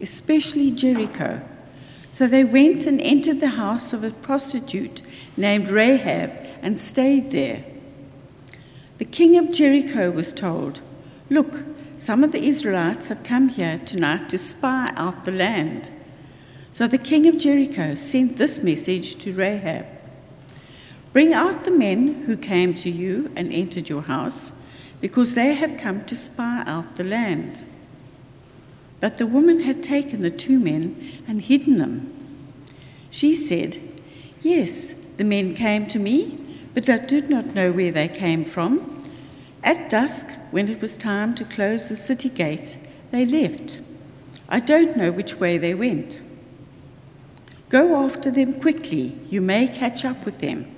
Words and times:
especially 0.00 0.70
Jericho. 0.70 1.42
So 2.12 2.28
they 2.28 2.44
went 2.44 2.86
and 2.86 3.00
entered 3.00 3.40
the 3.40 3.56
house 3.58 3.92
of 3.92 4.04
a 4.04 4.12
prostitute 4.12 5.02
named 5.36 5.68
Rahab 5.68 6.30
and 6.62 6.78
stayed 6.78 7.32
there. 7.32 7.64
The 8.98 9.04
king 9.04 9.36
of 9.36 9.50
Jericho 9.50 10.12
was 10.12 10.32
told, 10.32 10.80
Look, 11.28 11.64
some 11.96 12.22
of 12.22 12.30
the 12.30 12.44
Israelites 12.44 13.08
have 13.08 13.24
come 13.24 13.48
here 13.48 13.80
tonight 13.84 14.28
to 14.28 14.38
spy 14.38 14.92
out 14.94 15.24
the 15.24 15.32
land. 15.32 15.90
So 16.70 16.86
the 16.86 16.96
king 16.96 17.26
of 17.26 17.36
Jericho 17.36 17.96
sent 17.96 18.36
this 18.36 18.62
message 18.62 19.16
to 19.16 19.32
Rahab 19.32 19.86
Bring 21.12 21.34
out 21.34 21.64
the 21.64 21.72
men 21.72 22.26
who 22.26 22.36
came 22.36 22.74
to 22.74 22.90
you 22.90 23.32
and 23.34 23.52
entered 23.52 23.88
your 23.88 24.02
house, 24.02 24.52
because 25.00 25.34
they 25.34 25.54
have 25.54 25.80
come 25.80 26.04
to 26.04 26.14
spy 26.14 26.62
out 26.64 26.94
the 26.94 27.02
land. 27.02 27.64
But 29.02 29.18
the 29.18 29.26
woman 29.26 29.62
had 29.62 29.82
taken 29.82 30.20
the 30.20 30.30
two 30.30 30.60
men 30.60 30.94
and 31.26 31.42
hidden 31.42 31.78
them. 31.78 32.14
She 33.10 33.34
said, 33.34 33.78
Yes, 34.42 34.94
the 35.16 35.24
men 35.24 35.56
came 35.56 35.88
to 35.88 35.98
me, 35.98 36.38
but 36.72 36.88
I 36.88 36.98
did 36.98 37.28
not 37.28 37.52
know 37.52 37.72
where 37.72 37.90
they 37.90 38.06
came 38.06 38.44
from. 38.44 39.10
At 39.64 39.90
dusk, 39.90 40.30
when 40.52 40.68
it 40.68 40.80
was 40.80 40.96
time 40.96 41.34
to 41.34 41.44
close 41.44 41.88
the 41.88 41.96
city 41.96 42.28
gate, 42.28 42.78
they 43.10 43.26
left. 43.26 43.80
I 44.48 44.60
don't 44.60 44.96
know 44.96 45.10
which 45.10 45.34
way 45.34 45.58
they 45.58 45.74
went. 45.74 46.20
Go 47.70 48.04
after 48.04 48.30
them 48.30 48.60
quickly, 48.60 49.18
you 49.28 49.40
may 49.40 49.66
catch 49.66 50.04
up 50.04 50.24
with 50.24 50.38
them. 50.38 50.72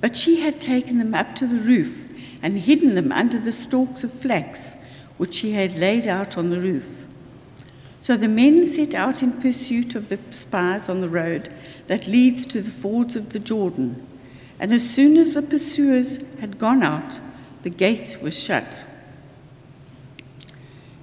But 0.00 0.16
she 0.16 0.40
had 0.40 0.62
taken 0.62 0.96
them 0.96 1.14
up 1.14 1.34
to 1.34 1.46
the 1.46 1.60
roof 1.62 2.06
and 2.40 2.60
hidden 2.60 2.94
them 2.94 3.12
under 3.12 3.38
the 3.38 3.52
stalks 3.52 4.02
of 4.02 4.10
flax 4.10 4.76
which 5.18 5.34
she 5.34 5.52
had 5.52 5.76
laid 5.76 6.06
out 6.06 6.38
on 6.38 6.50
the 6.50 6.58
roof. 6.58 7.01
So 8.02 8.16
the 8.16 8.26
men 8.26 8.64
set 8.64 8.94
out 8.94 9.22
in 9.22 9.40
pursuit 9.40 9.94
of 9.94 10.08
the 10.08 10.18
spies 10.32 10.88
on 10.88 11.00
the 11.00 11.08
road 11.08 11.54
that 11.86 12.08
leads 12.08 12.44
to 12.46 12.60
the 12.60 12.72
fords 12.72 13.14
of 13.14 13.28
the 13.28 13.38
Jordan. 13.38 14.04
And 14.58 14.72
as 14.72 14.90
soon 14.90 15.16
as 15.16 15.34
the 15.34 15.40
pursuers 15.40 16.18
had 16.40 16.58
gone 16.58 16.82
out, 16.82 17.20
the 17.62 17.70
gate 17.70 18.16
was 18.20 18.36
shut. 18.36 18.84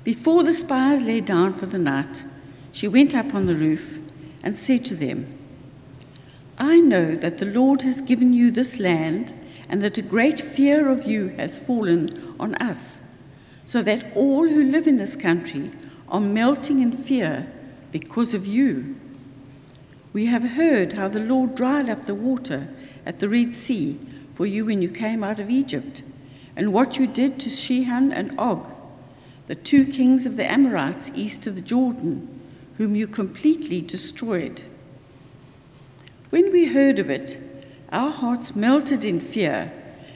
Before 0.04 0.44
the 0.44 0.52
spies 0.52 1.02
lay 1.02 1.22
down 1.22 1.54
for 1.54 1.68
the 1.68 1.78
night, 1.78 2.26
she 2.74 2.90
went 2.90 3.16
up 3.16 3.34
on 3.34 3.46
the 3.46 3.56
roof 3.56 3.98
and 4.44 4.60
said 4.60 4.84
to 4.84 4.96
them, 4.96 5.26
I 6.58 6.82
know 6.82 7.16
that 7.16 7.38
the 7.38 7.46
Lord 7.46 7.84
has 7.84 8.02
given 8.02 8.34
you 8.34 8.52
this 8.52 8.78
land, 8.78 9.34
and 9.70 9.82
that 9.82 9.98
a 9.98 10.02
great 10.02 10.42
fear 10.42 10.90
of 10.90 11.06
you 11.06 11.30
has 11.38 11.60
fallen 11.60 12.36
on 12.38 12.56
us, 12.56 13.00
so 13.66 13.82
that 13.84 14.12
all 14.18 14.50
who 14.50 14.62
live 14.62 14.86
in 14.86 14.98
this 14.98 15.16
country 15.16 15.72
are 16.10 16.20
melting 16.20 16.82
in 16.82 16.92
fear 16.92 17.52
because 17.92 18.34
of 18.34 18.46
you. 18.46 18.96
We 20.12 20.26
have 20.26 20.52
heard 20.52 20.94
how 20.94 21.08
the 21.08 21.20
Lord 21.20 21.56
dried 21.56 21.90
up 21.90 22.06
the 22.06 22.16
water 22.16 22.68
at 23.06 23.20
the 23.20 23.30
Red 23.30 23.54
Sea 23.56 24.00
for 24.34 24.46
you 24.46 24.66
when 24.66 24.82
you 24.82 24.90
came 24.90 25.24
out 25.24 25.40
of 25.40 25.50
Egypt, 25.50 26.02
and 26.56 26.74
what 26.74 26.98
you 26.98 27.06
did 27.06 27.40
to 27.40 27.50
Sihon 27.50 28.12
and 28.12 28.38
Og, 28.40 28.66
the 29.48 29.56
two 29.56 29.86
kings 29.86 30.26
of 30.26 30.38
the 30.38 30.50
Amorites 30.50 31.12
east 31.14 31.46
of 31.46 31.56
the 31.56 31.62
Jordan, 31.62 32.28
whom 32.78 32.96
you 32.96 33.08
completely 33.08 33.82
destroyed. 33.82 34.64
When 36.30 36.52
we 36.52 36.74
heard 36.74 37.00
of 37.00 37.10
it, 37.10 37.38
our 37.92 38.12
hearts 38.12 38.56
melted 38.56 39.04
in 39.04 39.20
fear, 39.20 39.74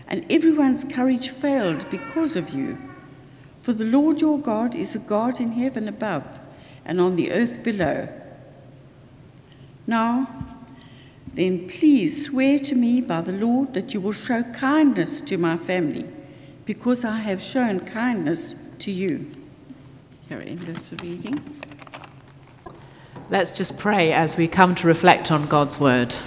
and 0.08 0.26
everyone's 0.32 0.84
courage 0.84 1.30
failed 1.30 1.90
because 1.90 2.36
of 2.36 2.52
you. 2.52 2.78
For 3.64 3.72
the 3.72 3.86
Lord 3.86 4.20
your 4.20 4.40
God 4.40 4.76
is 4.76 4.94
a 4.94 5.00
God 5.00 5.40
in 5.40 5.54
heaven 5.54 5.88
above 5.88 6.28
and 6.84 7.00
on 7.00 7.16
the 7.16 7.32
earth 7.32 7.64
below. 7.64 8.10
Now, 9.88 10.28
then 11.34 11.70
please 11.70 12.26
swear 12.26 12.60
to 12.60 12.76
me 12.76 13.00
by 13.00 13.22
the 13.22 13.32
Lord 13.32 13.74
that 13.74 13.94
you 13.94 14.02
will 14.02 14.12
show 14.12 14.44
kindness 14.44 15.22
to 15.22 15.38
my 15.38 15.56
family, 15.56 16.06
because 16.66 17.06
I 17.06 17.20
have 17.20 17.42
shown 17.42 17.80
kindness 17.80 18.54
to 18.80 18.92
you. 18.92 19.32
Here 20.28 20.44
ends 20.46 20.90
the 20.90 20.98
reading. 20.98 21.42
Let's 23.30 23.54
just 23.54 23.78
pray 23.78 24.12
as 24.12 24.36
we 24.36 24.50
come 24.50 24.76
to 24.76 24.88
reflect 24.88 25.32
on 25.32 25.46
God's 25.46 25.80
word. 25.80 26.18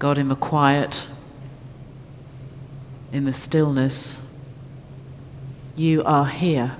God, 0.00 0.18
in 0.18 0.26
the 0.26 0.34
quiet, 0.34 1.06
in 3.12 3.24
the 3.24 3.32
stillness, 3.32 4.20
you 5.76 6.02
are 6.04 6.26
here. 6.26 6.76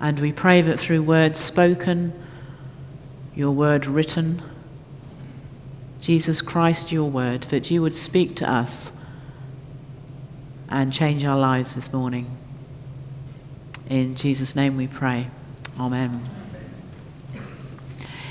And 0.00 0.18
we 0.20 0.32
pray 0.32 0.60
that 0.60 0.78
through 0.78 1.02
words 1.02 1.38
spoken, 1.38 2.12
your 3.34 3.52
word 3.52 3.86
written, 3.86 4.42
Jesus 6.00 6.42
Christ, 6.42 6.92
your 6.92 7.10
word, 7.10 7.44
that 7.44 7.70
you 7.70 7.80
would 7.80 7.94
speak 7.94 8.36
to 8.36 8.50
us 8.50 8.92
and 10.68 10.92
change 10.92 11.24
our 11.24 11.38
lives 11.38 11.74
this 11.74 11.92
morning. 11.92 12.36
In 13.88 14.14
Jesus' 14.14 14.54
name 14.54 14.76
we 14.76 14.86
pray. 14.86 15.28
Amen. 15.78 16.28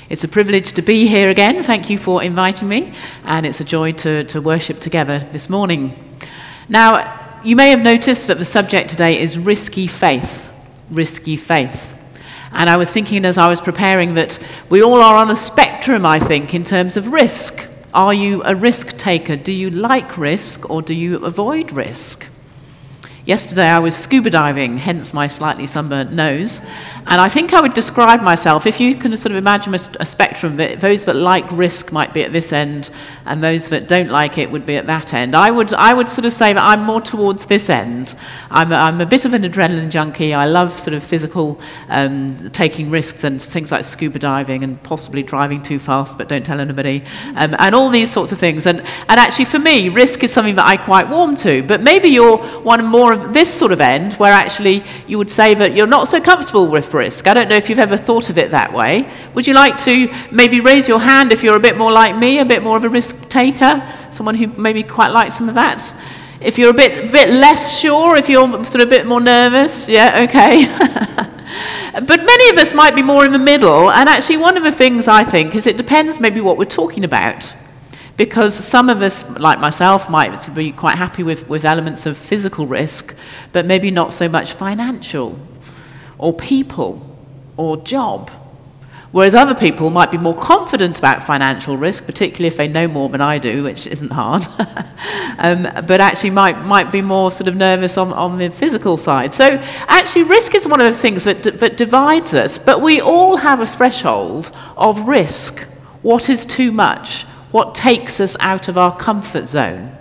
It's 0.08 0.22
a 0.22 0.28
privilege 0.28 0.72
to 0.74 0.82
be 0.82 1.06
here 1.06 1.30
again. 1.30 1.62
Thank 1.62 1.90
you 1.90 1.98
for 1.98 2.22
inviting 2.22 2.68
me, 2.68 2.92
and 3.24 3.44
it's 3.44 3.60
a 3.60 3.64
joy 3.64 3.92
to, 3.92 4.24
to 4.24 4.40
worship 4.40 4.80
together 4.80 5.18
this 5.18 5.48
morning. 5.50 6.03
Now, 6.68 7.40
you 7.44 7.56
may 7.56 7.70
have 7.70 7.82
noticed 7.82 8.28
that 8.28 8.38
the 8.38 8.44
subject 8.44 8.88
today 8.88 9.20
is 9.20 9.36
risky 9.36 9.86
faith. 9.86 10.50
Risky 10.90 11.36
faith. 11.36 11.94
And 12.52 12.70
I 12.70 12.76
was 12.76 12.90
thinking 12.90 13.24
as 13.24 13.36
I 13.36 13.48
was 13.48 13.60
preparing 13.60 14.14
that 14.14 14.38
we 14.70 14.82
all 14.82 15.00
are 15.02 15.16
on 15.16 15.30
a 15.30 15.36
spectrum, 15.36 16.06
I 16.06 16.18
think, 16.18 16.54
in 16.54 16.64
terms 16.64 16.96
of 16.96 17.12
risk. 17.12 17.68
Are 17.92 18.14
you 18.14 18.42
a 18.44 18.54
risk 18.54 18.96
taker? 18.96 19.36
Do 19.36 19.52
you 19.52 19.70
like 19.70 20.16
risk 20.16 20.70
or 20.70 20.80
do 20.80 20.94
you 20.94 21.24
avoid 21.24 21.72
risk? 21.72 22.26
Yesterday 23.26 23.68
I 23.68 23.78
was 23.78 23.96
scuba 23.96 24.28
diving, 24.28 24.76
hence 24.76 25.14
my 25.14 25.28
slightly 25.28 25.64
sunburnt 25.64 26.12
nose, 26.12 26.60
and 27.06 27.22
I 27.22 27.28
think 27.30 27.54
I 27.54 27.60
would 27.62 27.72
describe 27.72 28.22
myself, 28.22 28.66
if 28.66 28.78
you 28.78 28.94
can 28.94 29.16
sort 29.16 29.32
of 29.32 29.38
imagine 29.38 29.72
a, 29.74 29.78
spectrum, 29.78 30.56
that 30.56 30.80
those 30.80 31.06
that 31.06 31.16
like 31.16 31.50
risk 31.50 31.90
might 31.90 32.12
be 32.12 32.22
at 32.22 32.34
this 32.34 32.52
end, 32.52 32.90
and 33.24 33.42
those 33.42 33.70
that 33.70 33.88
don't 33.88 34.10
like 34.10 34.36
it 34.36 34.50
would 34.50 34.66
be 34.66 34.76
at 34.76 34.86
that 34.88 35.14
end. 35.14 35.34
I 35.34 35.50
would, 35.50 35.72
I 35.72 35.94
would 35.94 36.10
sort 36.10 36.26
of 36.26 36.34
say 36.34 36.52
that 36.52 36.62
I'm 36.62 36.82
more 36.84 37.00
towards 37.00 37.46
this 37.46 37.70
end. 37.70 38.14
I'm 38.50 38.72
a, 38.72 38.76
I'm 38.76 39.00
a 39.00 39.06
bit 39.06 39.24
of 39.24 39.32
an 39.32 39.42
adrenaline 39.42 39.88
junkie. 39.88 40.34
I 40.34 40.44
love 40.44 40.78
sort 40.78 40.92
of 40.92 41.02
physical, 41.02 41.58
um, 41.88 42.50
taking 42.50 42.90
risks 42.90 43.24
and 43.24 43.40
things 43.40 43.72
like 43.72 43.86
scuba 43.86 44.18
diving 44.18 44.64
and 44.64 44.82
possibly 44.82 45.22
driving 45.22 45.62
too 45.62 45.78
fast, 45.78 46.18
but 46.18 46.28
don't 46.28 46.44
tell 46.44 46.60
anybody, 46.60 47.02
um, 47.36 47.56
and 47.58 47.74
all 47.74 47.88
these 47.88 48.10
sorts 48.10 48.32
of 48.32 48.38
things. 48.38 48.66
And, 48.66 48.80
and 48.80 49.18
actually, 49.18 49.46
for 49.46 49.58
me, 49.58 49.88
risk 49.88 50.22
is 50.22 50.30
something 50.30 50.56
that 50.56 50.66
I 50.66 50.76
quite 50.76 51.08
warm 51.08 51.36
to, 51.36 51.62
but 51.62 51.80
maybe 51.80 52.08
you're 52.08 52.36
one 52.60 52.84
more 52.84 53.13
of 53.14 53.32
this 53.32 53.52
sort 53.52 53.72
of 53.72 53.80
end 53.80 54.12
where 54.14 54.32
actually 54.32 54.84
you 55.06 55.16
would 55.18 55.30
say 55.30 55.54
that 55.54 55.74
you're 55.74 55.86
not 55.86 56.08
so 56.08 56.20
comfortable 56.20 56.66
with 56.66 56.92
risk. 56.92 57.26
I 57.26 57.34
don't 57.34 57.48
know 57.48 57.56
if 57.56 57.70
you've 57.70 57.78
ever 57.78 57.96
thought 57.96 58.28
of 58.28 58.36
it 58.36 58.50
that 58.50 58.72
way. 58.72 59.10
Would 59.34 59.46
you 59.46 59.54
like 59.54 59.78
to 59.84 60.12
maybe 60.30 60.60
raise 60.60 60.86
your 60.86 61.00
hand 61.00 61.32
if 61.32 61.42
you're 61.42 61.56
a 61.56 61.60
bit 61.60 61.78
more 61.78 61.92
like 61.92 62.16
me, 62.16 62.38
a 62.38 62.44
bit 62.44 62.62
more 62.62 62.76
of 62.76 62.84
a 62.84 62.88
risk 62.88 63.28
taker, 63.28 63.82
someone 64.10 64.34
who 64.34 64.48
maybe 64.60 64.82
quite 64.82 65.12
likes 65.12 65.34
some 65.34 65.48
of 65.48 65.54
that? 65.54 65.94
If 66.40 66.58
you're 66.58 66.70
a 66.70 66.74
bit, 66.74 67.10
bit 67.10 67.30
less 67.30 67.80
sure, 67.80 68.16
if 68.16 68.28
you're 68.28 68.46
sort 68.64 68.82
of 68.82 68.88
a 68.88 68.90
bit 68.90 69.06
more 69.06 69.20
nervous, 69.20 69.88
yeah, 69.88 70.26
okay. 70.28 70.66
but 71.94 72.24
many 72.24 72.48
of 72.50 72.58
us 72.58 72.74
might 72.74 72.94
be 72.94 73.02
more 73.02 73.24
in 73.24 73.32
the 73.32 73.38
middle, 73.38 73.90
and 73.90 74.08
actually, 74.10 74.36
one 74.36 74.58
of 74.58 74.62
the 74.62 74.70
things 74.70 75.08
I 75.08 75.24
think 75.24 75.54
is 75.54 75.66
it 75.66 75.78
depends 75.78 76.20
maybe 76.20 76.42
what 76.42 76.58
we're 76.58 76.66
talking 76.66 77.02
about. 77.02 77.54
Because 78.16 78.54
some 78.54 78.88
of 78.88 79.02
us, 79.02 79.28
like 79.38 79.58
myself, 79.58 80.08
might 80.08 80.48
be 80.54 80.70
quite 80.70 80.96
happy 80.96 81.22
with, 81.22 81.48
with 81.48 81.64
elements 81.64 82.06
of 82.06 82.16
physical 82.16 82.66
risk, 82.66 83.14
but 83.52 83.66
maybe 83.66 83.90
not 83.90 84.12
so 84.12 84.28
much 84.28 84.52
financial, 84.52 85.38
or 86.18 86.32
people, 86.32 87.02
or 87.56 87.76
job. 87.76 88.30
Whereas 89.14 89.32
other 89.32 89.54
people 89.54 89.90
might 89.90 90.10
be 90.10 90.18
more 90.18 90.34
confident 90.34 90.98
about 90.98 91.22
financial 91.22 91.76
risk, 91.76 92.04
particularly 92.04 92.48
if 92.48 92.56
they 92.56 92.66
know 92.66 92.88
more 92.88 93.08
than 93.08 93.20
I 93.20 93.38
do, 93.38 93.62
which 93.62 93.86
isn't 93.86 94.10
hard, 94.10 94.44
um, 95.38 95.68
but 95.86 96.00
actually 96.00 96.30
might, 96.30 96.64
might 96.64 96.90
be 96.90 97.00
more 97.00 97.30
sort 97.30 97.46
of 97.46 97.54
nervous 97.54 97.96
on, 97.96 98.12
on 98.12 98.38
the 98.38 98.50
physical 98.50 98.96
side. 98.96 99.32
So 99.32 99.62
actually, 99.86 100.24
risk 100.24 100.56
is 100.56 100.66
one 100.66 100.80
of 100.80 100.86
those 100.86 101.00
things 101.00 101.22
that, 101.22 101.44
that 101.44 101.76
divides 101.76 102.34
us, 102.34 102.58
but 102.58 102.80
we 102.80 103.00
all 103.00 103.36
have 103.36 103.60
a 103.60 103.66
threshold 103.66 104.50
of 104.76 105.06
risk. 105.06 105.60
What 106.02 106.28
is 106.28 106.44
too 106.44 106.72
much? 106.72 107.24
What 107.54 107.72
takes 107.72 108.18
us 108.18 108.36
out 108.40 108.66
of 108.66 108.76
our 108.76 108.96
comfort 108.96 109.46
zone. 109.46 109.96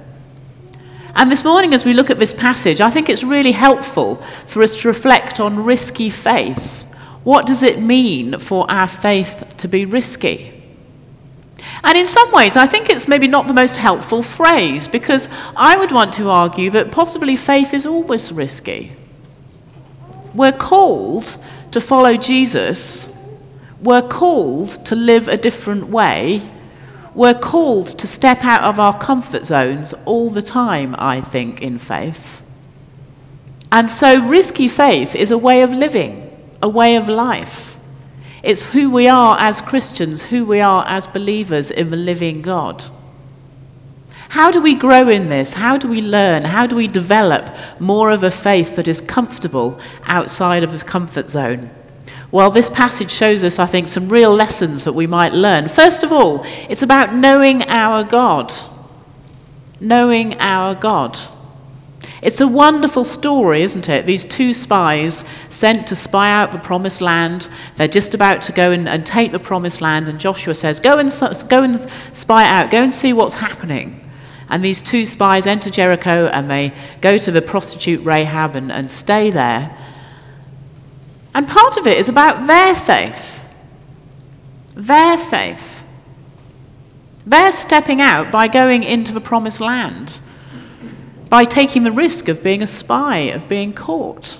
And 1.13 1.29
this 1.29 1.44
morning, 1.44 1.75
as 1.75 1.85
we 1.85 1.94
look 1.94 2.09
at 2.09 2.17
this 2.17 2.33
passage, 2.33 2.81
I 2.81 2.89
think 2.89 3.09
it's 3.09 3.23
really 3.23 3.51
helpful 3.51 4.15
for 4.47 4.63
us 4.63 4.81
to 4.81 4.88
reflect 4.88 5.39
on 5.39 5.63
risky 5.63 6.09
faith. 6.09 6.91
What 7.23 7.45
does 7.45 7.61
it 7.61 7.79
mean 7.79 8.39
for 8.39 8.65
our 8.71 8.88
faith 8.88 9.53
to 9.57 9.67
be 9.67 9.85
risky? 9.85 10.63
And 11.83 11.95
in 11.95 12.07
some 12.07 12.31
ways, 12.31 12.57
I 12.57 12.65
think 12.65 12.89
it's 12.89 13.07
maybe 13.07 13.27
not 13.27 13.45
the 13.45 13.53
most 13.53 13.77
helpful 13.77 14.23
phrase 14.23 14.88
because 14.88 15.29
I 15.55 15.77
would 15.77 15.91
want 15.91 16.15
to 16.15 16.31
argue 16.31 16.71
that 16.71 16.91
possibly 16.91 17.35
faith 17.35 17.71
is 17.71 17.85
always 17.85 18.31
risky. 18.31 18.94
We're 20.33 20.53
called 20.53 21.38
to 21.69 21.79
follow 21.79 22.17
Jesus. 22.17 23.13
We're 23.79 24.01
called 24.01 24.69
to 24.88 24.95
live 24.95 25.27
a 25.27 25.38
different 25.38 25.89
way. 25.89 26.50
We're 27.15 27.33
called 27.33 27.88
to 28.00 28.07
step 28.07 28.44
out 28.44 28.63
of 28.63 28.80
our 28.80 28.98
comfort 28.98 29.45
zones 29.45 29.94
all 30.06 30.30
the 30.30 30.42
time, 30.42 30.95
I 30.98 31.21
think, 31.21 31.62
in 31.62 31.77
faith. 31.77 32.42
And 33.71 33.89
so, 33.89 34.25
risky 34.25 34.68
faith 34.68 35.15
is 35.15 35.31
a 35.31 35.38
way 35.38 35.62
of 35.62 35.71
living, 35.71 36.31
a 36.62 36.69
way 36.69 36.95
of 36.95 37.10
life. 37.10 37.77
It's 38.42 38.74
who 38.74 38.89
we 38.89 39.07
are 39.07 39.38
as 39.39 39.62
Christians, 39.62 40.24
who 40.24 40.45
we 40.45 40.60
are 40.60 40.86
as 40.88 41.07
believers 41.07 41.71
in 41.71 41.92
the 41.92 41.98
living 41.98 42.42
God. 42.42 42.83
How 44.30 44.50
do 44.50 44.60
we 44.60 44.75
grow 44.75 45.07
in 45.07 45.30
this? 45.30 45.54
How 45.54 45.77
do 45.77 45.88
we 45.88 46.01
learn? 46.01 46.44
How 46.44 46.65
do 46.65 46.75
we 46.75 46.88
develop 46.88 47.56
more 47.80 48.10
of 48.10 48.24
a 48.24 48.31
faith 48.31 48.75
that 48.75 48.88
is 48.88 49.00
comfortable 49.00 49.80
outside 50.06 50.63
of 50.63 50.71
the 50.71 50.83
comfort 50.83 51.30
zone? 51.30 51.69
Well, 52.33 52.50
this 52.50 52.68
passage 52.68 53.12
shows 53.12 53.44
us, 53.44 53.59
I 53.59 53.68
think, 53.68 53.88
some 53.88 54.09
real 54.09 54.33
lessons 54.33 54.85
that 54.85 54.94
we 54.94 55.06
might 55.06 55.33
learn. 55.33 55.68
First 55.68 56.01
of 56.01 56.12
all, 56.12 56.44
it's 56.68 56.81
about 56.81 57.13
knowing 57.13 57.62
our 57.69 58.03
God. 58.03 58.51
Knowing 59.80 60.39
our 60.39 60.74
God. 60.74 61.15
It's 62.24 62.41
a 62.41 62.47
wonderful 62.47 63.03
story, 63.03 63.62
isn't 63.62 63.88
it? 63.88 64.07
These 64.07 64.25
two 64.25 64.51
spies 64.51 65.24
sent 65.51 65.85
to 65.89 65.95
spy 65.95 66.31
out 66.31 66.51
the 66.51 66.57
promised 66.57 67.01
land. 67.01 67.50
They're 67.75 67.88
just 67.88 68.15
about 68.15 68.41
to 68.44 68.51
go 68.51 68.71
and, 68.71 68.89
and 68.89 69.06
take 69.06 69.31
the 69.31 69.38
promised 69.38 69.79
land, 69.79 70.09
and 70.09 70.19
Joshua 70.19 70.56
says, 70.56 70.79
Go 70.79 70.97
and, 70.97 71.13
go 71.50 71.62
and 71.62 71.88
spy 72.13 72.47
out, 72.47 72.71
go 72.71 72.81
and 72.81 72.91
see 72.91 73.13
what's 73.13 73.36
happening. 73.36 74.09
And 74.50 74.65
these 74.65 74.81
two 74.81 75.06
spies 75.06 75.45
enter 75.45 75.69
Jericho 75.69 76.25
and 76.33 76.50
they 76.50 76.74
go 77.00 77.19
to 77.19 77.29
the 77.29 77.44
prostitute 77.44 78.03
Rahab 78.03 78.56
and, 78.56 78.71
and 78.71 78.89
stay 78.89 79.29
there. 79.29 79.77
And 81.33 81.47
part 81.47 81.77
of 81.77 81.88
it 81.88 81.97
is 81.97 82.09
about 82.09 82.47
their 82.47 82.75
faith. 82.75 83.44
Their 84.75 85.18
faith. 85.18 85.83
They're 87.25 87.51
stepping 87.51 88.01
out 88.01 88.31
by 88.31 88.47
going 88.47 88.83
into 88.83 89.13
the 89.13 89.21
promised 89.21 89.59
land, 89.59 90.19
by 91.30 91.45
taking 91.45 91.83
the 91.83 91.91
risk 91.91 92.27
of 92.27 92.44
being 92.44 92.62
a 92.62 92.68
spy, 92.68 93.18
of 93.18 93.47
being 93.47 93.74
caught. 93.74 94.38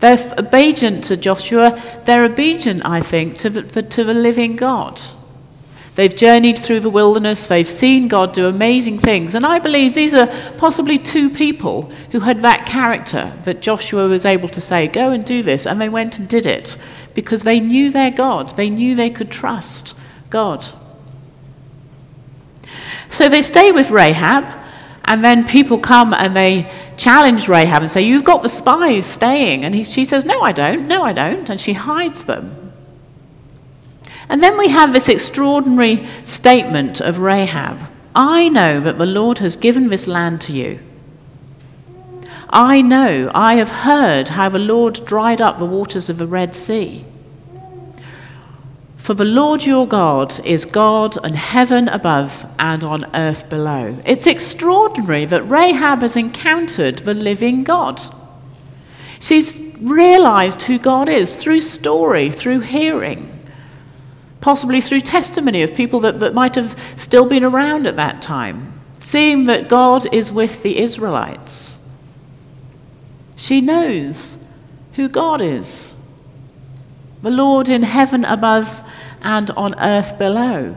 They're 0.00 0.34
obedient 0.38 1.04
to 1.04 1.16
Joshua. 1.16 1.82
They're 2.04 2.24
obedient, 2.24 2.84
I 2.84 3.00
think, 3.00 3.38
to 3.38 3.50
the, 3.50 3.82
to 3.82 4.04
the 4.04 4.14
living 4.14 4.56
God. 4.56 5.00
They've 5.96 6.14
journeyed 6.14 6.58
through 6.58 6.80
the 6.80 6.90
wilderness, 6.90 7.46
they've 7.46 7.66
seen 7.66 8.06
God 8.06 8.34
do 8.34 8.46
amazing 8.46 8.98
things. 8.98 9.34
And 9.34 9.46
I 9.46 9.58
believe 9.58 9.94
these 9.94 10.12
are 10.12 10.30
possibly 10.58 10.98
two 10.98 11.30
people 11.30 11.90
who 12.12 12.20
had 12.20 12.42
that 12.42 12.66
character 12.66 13.32
that 13.44 13.62
Joshua 13.62 14.06
was 14.06 14.26
able 14.26 14.50
to 14.50 14.60
say, 14.60 14.88
Go 14.88 15.10
and 15.10 15.24
do 15.24 15.42
this. 15.42 15.66
And 15.66 15.80
they 15.80 15.88
went 15.88 16.18
and 16.18 16.28
did 16.28 16.44
it 16.44 16.76
because 17.14 17.44
they 17.44 17.60
knew 17.60 17.90
their 17.90 18.10
God, 18.10 18.56
they 18.56 18.68
knew 18.68 18.94
they 18.94 19.08
could 19.08 19.30
trust 19.30 19.94
God. 20.28 20.66
So 23.08 23.30
they 23.30 23.40
stay 23.40 23.72
with 23.72 23.90
Rahab, 23.90 24.44
and 25.06 25.24
then 25.24 25.46
people 25.46 25.78
come 25.78 26.12
and 26.12 26.36
they 26.36 26.70
challenge 26.98 27.48
Rahab 27.48 27.80
and 27.80 27.90
say, 27.90 28.02
You've 28.02 28.24
got 28.24 28.42
the 28.42 28.50
spies 28.50 29.06
staying. 29.06 29.64
And 29.64 29.74
he, 29.74 29.82
she 29.82 30.04
says, 30.04 30.26
No, 30.26 30.42
I 30.42 30.52
don't. 30.52 30.86
No, 30.86 31.04
I 31.04 31.14
don't. 31.14 31.48
And 31.48 31.58
she 31.58 31.72
hides 31.72 32.24
them. 32.24 32.65
And 34.28 34.42
then 34.42 34.58
we 34.58 34.68
have 34.68 34.92
this 34.92 35.08
extraordinary 35.08 36.06
statement 36.24 37.00
of 37.00 37.18
Rahab 37.18 37.80
I 38.16 38.48
know 38.48 38.80
that 38.80 38.96
the 38.96 39.04
Lord 39.04 39.40
has 39.40 39.56
given 39.56 39.88
this 39.88 40.08
land 40.08 40.40
to 40.42 40.52
you. 40.54 40.80
I 42.48 42.80
know, 42.80 43.30
I 43.34 43.56
have 43.56 43.70
heard 43.70 44.28
how 44.28 44.48
the 44.48 44.58
Lord 44.58 45.04
dried 45.04 45.42
up 45.42 45.58
the 45.58 45.66
waters 45.66 46.08
of 46.08 46.16
the 46.16 46.26
Red 46.26 46.54
Sea. 46.54 47.04
For 48.96 49.12
the 49.12 49.26
Lord 49.26 49.66
your 49.66 49.86
God 49.86 50.44
is 50.46 50.64
God 50.64 51.18
on 51.18 51.34
heaven 51.34 51.88
above 51.88 52.46
and 52.58 52.82
on 52.82 53.04
earth 53.14 53.50
below. 53.50 53.98
It's 54.06 54.26
extraordinary 54.26 55.26
that 55.26 55.42
Rahab 55.42 56.00
has 56.00 56.16
encountered 56.16 57.00
the 57.00 57.14
living 57.14 57.64
God. 57.64 58.00
She's 59.20 59.60
realized 59.78 60.62
who 60.62 60.78
God 60.78 61.10
is 61.10 61.40
through 61.42 61.60
story, 61.60 62.30
through 62.30 62.60
hearing 62.60 63.35
possibly 64.46 64.80
through 64.80 65.00
testimony 65.00 65.60
of 65.60 65.74
people 65.74 65.98
that, 65.98 66.20
that 66.20 66.32
might 66.32 66.54
have 66.54 66.78
still 66.96 67.26
been 67.26 67.42
around 67.42 67.84
at 67.84 67.96
that 67.96 68.22
time, 68.22 68.72
seeing 69.00 69.42
that 69.42 69.68
God 69.68 70.06
is 70.14 70.30
with 70.30 70.62
the 70.62 70.78
Israelites. 70.78 71.80
She 73.34 73.60
knows 73.60 74.44
who 74.92 75.08
God 75.08 75.40
is 75.40 75.94
the 77.22 77.30
Lord 77.32 77.68
in 77.68 77.82
heaven 77.82 78.24
above 78.24 78.88
and 79.20 79.50
on 79.50 79.76
earth 79.80 80.16
below. 80.16 80.76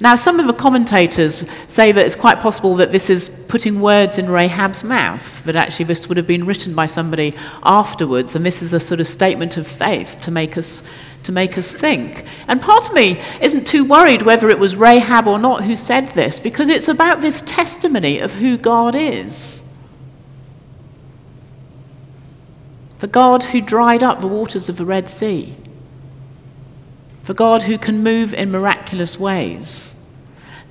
Now, 0.00 0.16
some 0.16 0.40
of 0.40 0.48
the 0.48 0.52
commentators 0.52 1.48
say 1.68 1.92
that 1.92 2.04
it's 2.04 2.16
quite 2.16 2.40
possible 2.40 2.74
that 2.76 2.90
this 2.90 3.08
is 3.08 3.28
putting 3.46 3.80
words 3.80 4.18
in 4.18 4.28
Rahab's 4.28 4.82
mouth, 4.82 5.44
that 5.44 5.54
actually 5.54 5.84
this 5.84 6.08
would 6.08 6.16
have 6.16 6.26
been 6.26 6.44
written 6.44 6.74
by 6.74 6.86
somebody 6.86 7.34
afterwards, 7.62 8.34
and 8.34 8.44
this 8.44 8.62
is 8.62 8.72
a 8.72 8.80
sort 8.80 8.98
of 8.98 9.06
statement 9.06 9.56
of 9.56 9.66
faith 9.66 10.18
to 10.22 10.32
make 10.32 10.58
us 10.58 10.82
to 11.26 11.32
make 11.32 11.58
us 11.58 11.74
think. 11.74 12.24
And 12.48 12.62
part 12.62 12.88
of 12.88 12.94
me 12.94 13.20
isn't 13.40 13.66
too 13.66 13.84
worried 13.84 14.22
whether 14.22 14.48
it 14.48 14.60
was 14.60 14.76
Rahab 14.76 15.26
or 15.26 15.38
not 15.38 15.64
who 15.64 15.76
said 15.76 16.06
this, 16.06 16.40
because 16.40 16.68
it's 16.68 16.88
about 16.88 17.20
this 17.20 17.42
testimony 17.42 18.20
of 18.20 18.34
who 18.34 18.56
God 18.56 18.94
is. 18.94 19.64
The 23.00 23.08
God 23.08 23.44
who 23.44 23.60
dried 23.60 24.02
up 24.02 24.20
the 24.20 24.28
waters 24.28 24.68
of 24.68 24.76
the 24.76 24.86
Red 24.86 25.08
Sea. 25.08 25.54
The 27.24 27.34
God 27.34 27.64
who 27.64 27.76
can 27.76 28.04
move 28.04 28.32
in 28.32 28.52
miraculous 28.52 29.18
ways. 29.18 29.96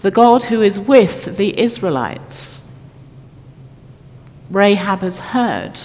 The 0.01 0.11
God 0.11 0.45
who 0.45 0.61
is 0.61 0.79
with 0.79 1.37
the 1.37 1.59
Israelites. 1.59 2.61
Rahab 4.49 5.01
has 5.01 5.19
heard 5.19 5.79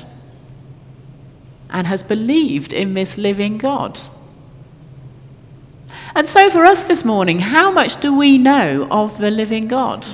and 1.71 1.89
has 1.89 2.05
believed 2.05 2.73
in 2.73 2.95
this 2.95 3.19
living 3.19 3.59
God. 3.59 3.99
And 6.15 6.29
so, 6.29 6.51
for 6.51 6.65
us 6.65 6.85
this 6.85 7.05
morning, 7.05 7.39
how 7.39 7.71
much 7.71 8.01
do 8.01 8.17
we 8.17 8.37
know 8.37 8.89
of 8.91 9.19
the 9.19 9.31
living 9.31 9.69
God? 9.69 10.07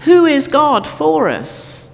Who 0.00 0.26
is 0.26 0.48
God 0.48 0.86
for 0.86 1.28
us? 1.28 1.88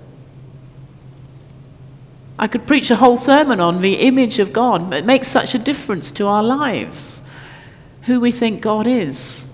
I 2.38 2.46
could 2.46 2.66
preach 2.66 2.90
a 2.90 2.96
whole 2.96 3.16
sermon 3.16 3.60
on 3.60 3.80
the 3.80 3.94
image 4.00 4.38
of 4.38 4.52
God, 4.52 4.90
but 4.90 4.98
it 4.98 5.04
makes 5.04 5.28
such 5.28 5.54
a 5.54 5.58
difference 5.58 6.10
to 6.12 6.26
our 6.26 6.42
lives. 6.42 7.22
Who 8.02 8.18
we 8.18 8.32
think 8.32 8.60
God 8.60 8.86
is. 8.86 9.46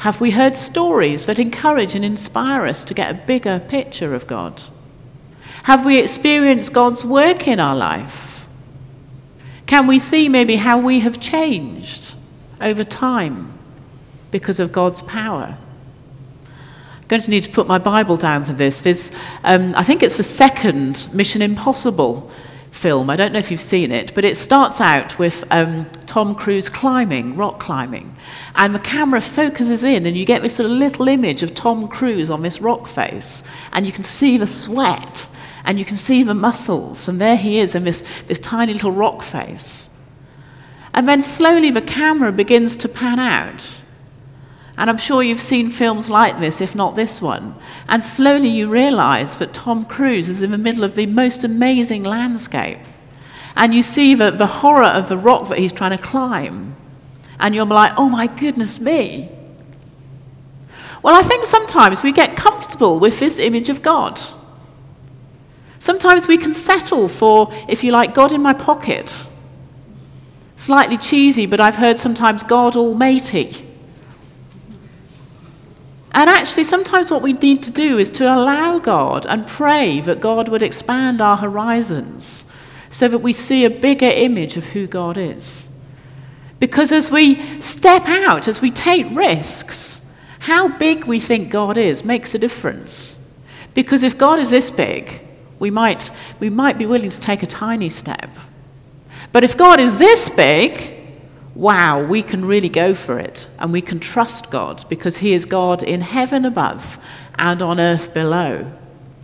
Have 0.00 0.20
we 0.20 0.32
heard 0.32 0.56
stories 0.56 1.26
that 1.26 1.38
encourage 1.38 1.94
and 1.94 2.04
inspire 2.04 2.66
us 2.66 2.84
to 2.84 2.94
get 2.94 3.10
a 3.10 3.26
bigger 3.26 3.58
picture 3.58 4.14
of 4.14 4.26
God? 4.26 4.62
Have 5.64 5.86
we 5.86 5.98
experienced 5.98 6.74
God's 6.74 7.04
work 7.04 7.48
in 7.48 7.58
our 7.58 7.74
life? 7.74 8.33
Can 9.66 9.86
we 9.86 9.98
see 9.98 10.28
maybe 10.28 10.56
how 10.56 10.78
we 10.78 11.00
have 11.00 11.18
changed 11.20 12.14
over 12.60 12.84
time 12.84 13.58
because 14.30 14.60
of 14.60 14.72
God's 14.72 15.02
power? 15.02 15.56
I'm 17.04 17.08
going 17.08 17.22
to 17.22 17.30
need 17.30 17.44
to 17.44 17.50
put 17.50 17.66
my 17.66 17.78
Bible 17.78 18.16
down 18.16 18.44
for 18.44 18.52
this. 18.52 18.80
There's, 18.80 19.10
um, 19.42 19.72
I 19.76 19.84
think 19.84 20.02
it's 20.02 20.16
the 20.16 20.22
second 20.22 21.08
Mission 21.12 21.42
Impossible 21.42 22.30
film. 22.70 23.08
I 23.08 23.16
don't 23.16 23.32
know 23.32 23.38
if 23.38 23.50
you've 23.50 23.60
seen 23.60 23.92
it, 23.92 24.14
but 24.14 24.24
it 24.24 24.36
starts 24.36 24.80
out 24.80 25.18
with 25.18 25.44
um, 25.50 25.86
Tom 26.06 26.34
Cruise 26.34 26.68
climbing, 26.68 27.36
rock 27.36 27.60
climbing. 27.60 28.14
And 28.56 28.74
the 28.74 28.78
camera 28.78 29.20
focuses 29.20 29.84
in, 29.84 30.06
and 30.06 30.16
you 30.16 30.24
get 30.24 30.42
this 30.42 30.56
sort 30.56 30.70
of 30.70 30.72
little 30.76 31.08
image 31.08 31.42
of 31.42 31.54
Tom 31.54 31.88
Cruise 31.88 32.30
on 32.30 32.42
this 32.42 32.60
rock 32.60 32.88
face. 32.88 33.42
And 33.72 33.86
you 33.86 33.92
can 33.92 34.04
see 34.04 34.36
the 34.36 34.46
sweat 34.46 35.28
and 35.64 35.78
you 35.78 35.84
can 35.84 35.96
see 35.96 36.22
the 36.22 36.34
muscles, 36.34 37.08
and 37.08 37.20
there 37.20 37.36
he 37.36 37.58
is 37.58 37.74
in 37.74 37.84
this, 37.84 38.04
this 38.26 38.38
tiny 38.38 38.72
little 38.72 38.92
rock 38.92 39.22
face. 39.22 39.88
And 40.92 41.08
then 41.08 41.22
slowly 41.22 41.70
the 41.70 41.82
camera 41.82 42.30
begins 42.30 42.76
to 42.78 42.88
pan 42.88 43.18
out. 43.18 43.80
And 44.76 44.90
I'm 44.90 44.98
sure 44.98 45.22
you've 45.22 45.40
seen 45.40 45.70
films 45.70 46.10
like 46.10 46.38
this, 46.38 46.60
if 46.60 46.74
not 46.74 46.96
this 46.96 47.22
one. 47.22 47.54
And 47.88 48.04
slowly 48.04 48.48
you 48.48 48.68
realize 48.68 49.36
that 49.36 49.54
Tom 49.54 49.84
Cruise 49.84 50.28
is 50.28 50.42
in 50.42 50.50
the 50.50 50.58
middle 50.58 50.84
of 50.84 50.94
the 50.96 51.06
most 51.06 51.44
amazing 51.44 52.02
landscape. 52.02 52.78
And 53.56 53.74
you 53.74 53.82
see 53.82 54.14
the, 54.14 54.30
the 54.30 54.46
horror 54.46 54.84
of 54.84 55.08
the 55.08 55.16
rock 55.16 55.48
that 55.48 55.58
he's 55.58 55.72
trying 55.72 55.96
to 55.96 56.02
climb. 56.02 56.76
And 57.38 57.54
you're 57.54 57.66
like, 57.66 57.92
oh 57.96 58.08
my 58.08 58.26
goodness 58.26 58.80
me. 58.80 59.30
Well, 61.02 61.14
I 61.14 61.22
think 61.22 61.46
sometimes 61.46 62.02
we 62.02 62.12
get 62.12 62.36
comfortable 62.36 62.98
with 62.98 63.20
this 63.20 63.38
image 63.38 63.68
of 63.68 63.82
God. 63.82 64.20
Sometimes 65.84 66.26
we 66.26 66.38
can 66.38 66.54
settle 66.54 67.08
for, 67.08 67.52
if 67.68 67.84
you 67.84 67.92
like, 67.92 68.14
God 68.14 68.32
in 68.32 68.40
my 68.40 68.54
pocket. 68.54 69.26
Slightly 70.56 70.96
cheesy, 70.96 71.44
but 71.44 71.60
I've 71.60 71.74
heard 71.74 71.98
sometimes 71.98 72.42
God 72.42 72.74
Almighty. 72.74 73.68
And 76.12 76.30
actually, 76.30 76.64
sometimes 76.64 77.10
what 77.10 77.20
we 77.20 77.34
need 77.34 77.62
to 77.64 77.70
do 77.70 77.98
is 77.98 78.10
to 78.12 78.24
allow 78.24 78.78
God 78.78 79.26
and 79.26 79.46
pray 79.46 80.00
that 80.00 80.22
God 80.22 80.48
would 80.48 80.62
expand 80.62 81.20
our 81.20 81.36
horizons 81.36 82.46
so 82.88 83.06
that 83.06 83.18
we 83.18 83.34
see 83.34 83.66
a 83.66 83.68
bigger 83.68 84.06
image 84.06 84.56
of 84.56 84.68
who 84.68 84.86
God 84.86 85.18
is. 85.18 85.68
Because 86.58 86.92
as 86.92 87.10
we 87.10 87.60
step 87.60 88.08
out, 88.08 88.48
as 88.48 88.62
we 88.62 88.70
take 88.70 89.14
risks, 89.14 90.00
how 90.38 90.66
big 90.66 91.04
we 91.04 91.20
think 91.20 91.50
God 91.50 91.76
is 91.76 92.06
makes 92.06 92.34
a 92.34 92.38
difference. 92.38 93.16
Because 93.74 94.02
if 94.02 94.16
God 94.16 94.38
is 94.38 94.48
this 94.48 94.70
big, 94.70 95.20
we 95.58 95.70
might, 95.70 96.10
we 96.40 96.50
might 96.50 96.78
be 96.78 96.86
willing 96.86 97.10
to 97.10 97.20
take 97.20 97.42
a 97.42 97.46
tiny 97.46 97.88
step. 97.88 98.30
But 99.32 99.44
if 99.44 99.56
God 99.56 99.80
is 99.80 99.98
this 99.98 100.28
big, 100.28 100.94
wow, 101.54 102.02
we 102.02 102.22
can 102.22 102.44
really 102.44 102.68
go 102.68 102.94
for 102.94 103.18
it 103.18 103.48
and 103.58 103.72
we 103.72 103.80
can 103.80 104.00
trust 104.00 104.50
God 104.50 104.84
because 104.88 105.18
He 105.18 105.32
is 105.32 105.44
God 105.44 105.82
in 105.82 106.00
heaven 106.00 106.44
above 106.44 107.04
and 107.38 107.62
on 107.62 107.80
earth 107.80 108.14
below. 108.14 108.70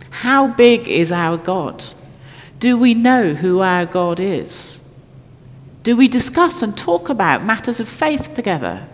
How 0.09 0.47
big 0.47 0.87
is 0.87 1.11
our 1.11 1.37
God? 1.37 1.83
Do 2.59 2.77
we 2.77 2.93
know 2.93 3.33
who 3.33 3.61
our 3.61 3.85
God 3.85 4.19
is? 4.19 4.79
Do 5.83 5.95
we 5.95 6.07
discuss 6.07 6.61
and 6.61 6.77
talk 6.77 7.09
about 7.09 7.43
matters 7.43 7.79
of 7.79 7.87
faith 7.87 8.33
together? 8.33 8.87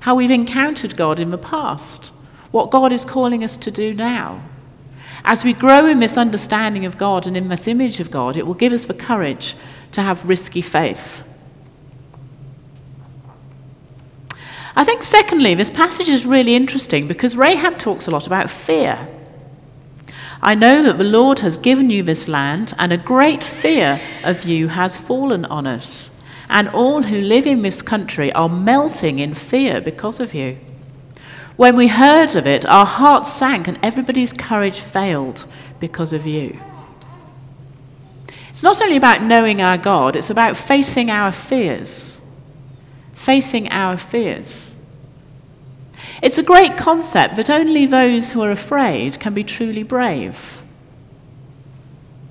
How 0.00 0.16
we've 0.16 0.30
encountered 0.30 0.96
God 0.96 1.20
in 1.20 1.30
the 1.30 1.38
past? 1.38 2.08
What 2.50 2.70
God 2.70 2.92
is 2.92 3.04
calling 3.04 3.44
us 3.44 3.56
to 3.58 3.70
do 3.70 3.94
now? 3.94 4.42
As 5.24 5.44
we 5.44 5.52
grow 5.52 5.86
in 5.86 6.00
this 6.00 6.16
understanding 6.16 6.84
of 6.84 6.98
God 6.98 7.26
and 7.26 7.36
in 7.36 7.48
this 7.48 7.68
image 7.68 8.00
of 8.00 8.10
God, 8.10 8.36
it 8.36 8.46
will 8.46 8.54
give 8.54 8.72
us 8.72 8.86
the 8.86 8.94
courage 8.94 9.54
to 9.92 10.02
have 10.02 10.28
risky 10.28 10.62
faith. 10.62 11.22
I 14.74 14.84
think, 14.84 15.02
secondly, 15.02 15.54
this 15.54 15.70
passage 15.70 16.08
is 16.08 16.24
really 16.24 16.54
interesting 16.54 17.06
because 17.06 17.36
Rahab 17.36 17.78
talks 17.78 18.06
a 18.06 18.10
lot 18.10 18.26
about 18.26 18.50
fear. 18.50 19.06
I 20.40 20.56
know 20.56 20.82
that 20.82 20.98
the 20.98 21.04
Lord 21.04 21.40
has 21.40 21.56
given 21.56 21.88
you 21.88 22.02
this 22.02 22.26
land, 22.26 22.74
and 22.78 22.90
a 22.90 22.96
great 22.96 23.44
fear 23.44 24.00
of 24.24 24.44
you 24.44 24.68
has 24.68 24.96
fallen 24.96 25.44
on 25.44 25.66
us. 25.66 26.10
And 26.50 26.68
all 26.70 27.02
who 27.02 27.20
live 27.20 27.46
in 27.46 27.62
this 27.62 27.80
country 27.80 28.32
are 28.32 28.48
melting 28.48 29.20
in 29.20 29.34
fear 29.34 29.80
because 29.80 30.18
of 30.18 30.34
you. 30.34 30.58
When 31.56 31.76
we 31.76 31.88
heard 31.88 32.34
of 32.34 32.46
it, 32.46 32.68
our 32.68 32.86
hearts 32.86 33.32
sank, 33.32 33.68
and 33.68 33.78
everybody's 33.82 34.32
courage 34.32 34.80
failed 34.80 35.46
because 35.80 36.12
of 36.12 36.26
you. 36.26 36.58
It's 38.50 38.62
not 38.62 38.80
only 38.80 38.96
about 38.96 39.22
knowing 39.22 39.60
our 39.60 39.78
God, 39.78 40.16
it's 40.16 40.30
about 40.30 40.56
facing 40.56 41.10
our 41.10 41.32
fears. 41.32 42.20
Facing 43.14 43.70
our 43.70 43.96
fears. 43.96 44.76
It's 46.22 46.38
a 46.38 46.42
great 46.42 46.76
concept 46.76 47.36
that 47.36 47.50
only 47.50 47.86
those 47.86 48.32
who 48.32 48.42
are 48.42 48.50
afraid 48.50 49.18
can 49.18 49.34
be 49.34 49.44
truly 49.44 49.82
brave. 49.82 50.62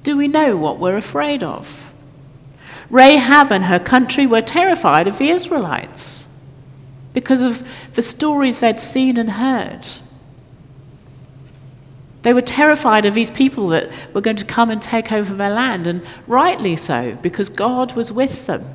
Do 0.04 0.18
we 0.18 0.28
know 0.28 0.56
what 0.56 0.80
we're 0.80 0.98
afraid 0.98 1.44
of? 1.44 1.92
Rahab 2.90 3.52
and 3.52 3.66
her 3.66 3.80
country 3.80 4.26
were 4.26 4.42
terrified 4.42 5.08
of 5.08 5.18
the 5.18 5.30
Israelites 5.30 6.21
because 7.14 7.42
of 7.42 7.68
the 7.94 8.02
stories 8.02 8.60
they'd 8.60 8.80
seen 8.80 9.18
and 9.18 9.32
heard. 9.32 9.88
They 12.24 12.34
were 12.34 12.42
terrified 12.42 13.06
of 13.06 13.14
these 13.14 13.32
people 13.32 13.70
that 13.70 13.92
were 14.14 14.22
going 14.22 14.36
to 14.38 14.46
come 14.46 14.70
and 14.70 14.82
take 14.82 15.12
over 15.12 15.34
their 15.34 15.50
land, 15.50 15.88
and 15.88 16.06
rightly 16.28 16.76
so, 16.76 17.18
because 17.22 17.50
God 17.50 17.94
was 17.94 18.12
with 18.12 18.46
them. 18.46 18.74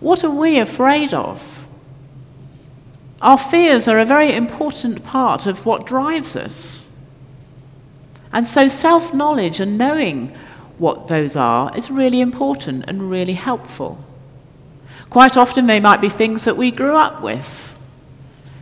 What 0.00 0.24
are 0.24 0.30
we 0.30 0.58
afraid 0.58 1.12
of? 1.12 1.66
Our 3.20 3.38
fears 3.38 3.86
are 3.86 4.00
a 4.00 4.04
very 4.04 4.34
important 4.34 5.04
part 5.04 5.46
of 5.46 5.64
what 5.64 5.86
drives 5.86 6.34
us. 6.34 6.88
And 8.32 8.48
so, 8.48 8.66
self 8.66 9.12
knowledge 9.12 9.60
and 9.60 9.76
knowing 9.76 10.34
what 10.78 11.06
those 11.06 11.36
are 11.36 11.76
is 11.76 11.90
really 11.90 12.20
important 12.20 12.84
and 12.88 13.10
really 13.10 13.34
helpful. 13.34 14.02
Quite 15.12 15.36
often, 15.36 15.66
they 15.66 15.78
might 15.78 16.00
be 16.00 16.08
things 16.08 16.44
that 16.44 16.56
we 16.56 16.70
grew 16.70 16.96
up 16.96 17.20
with, 17.20 17.78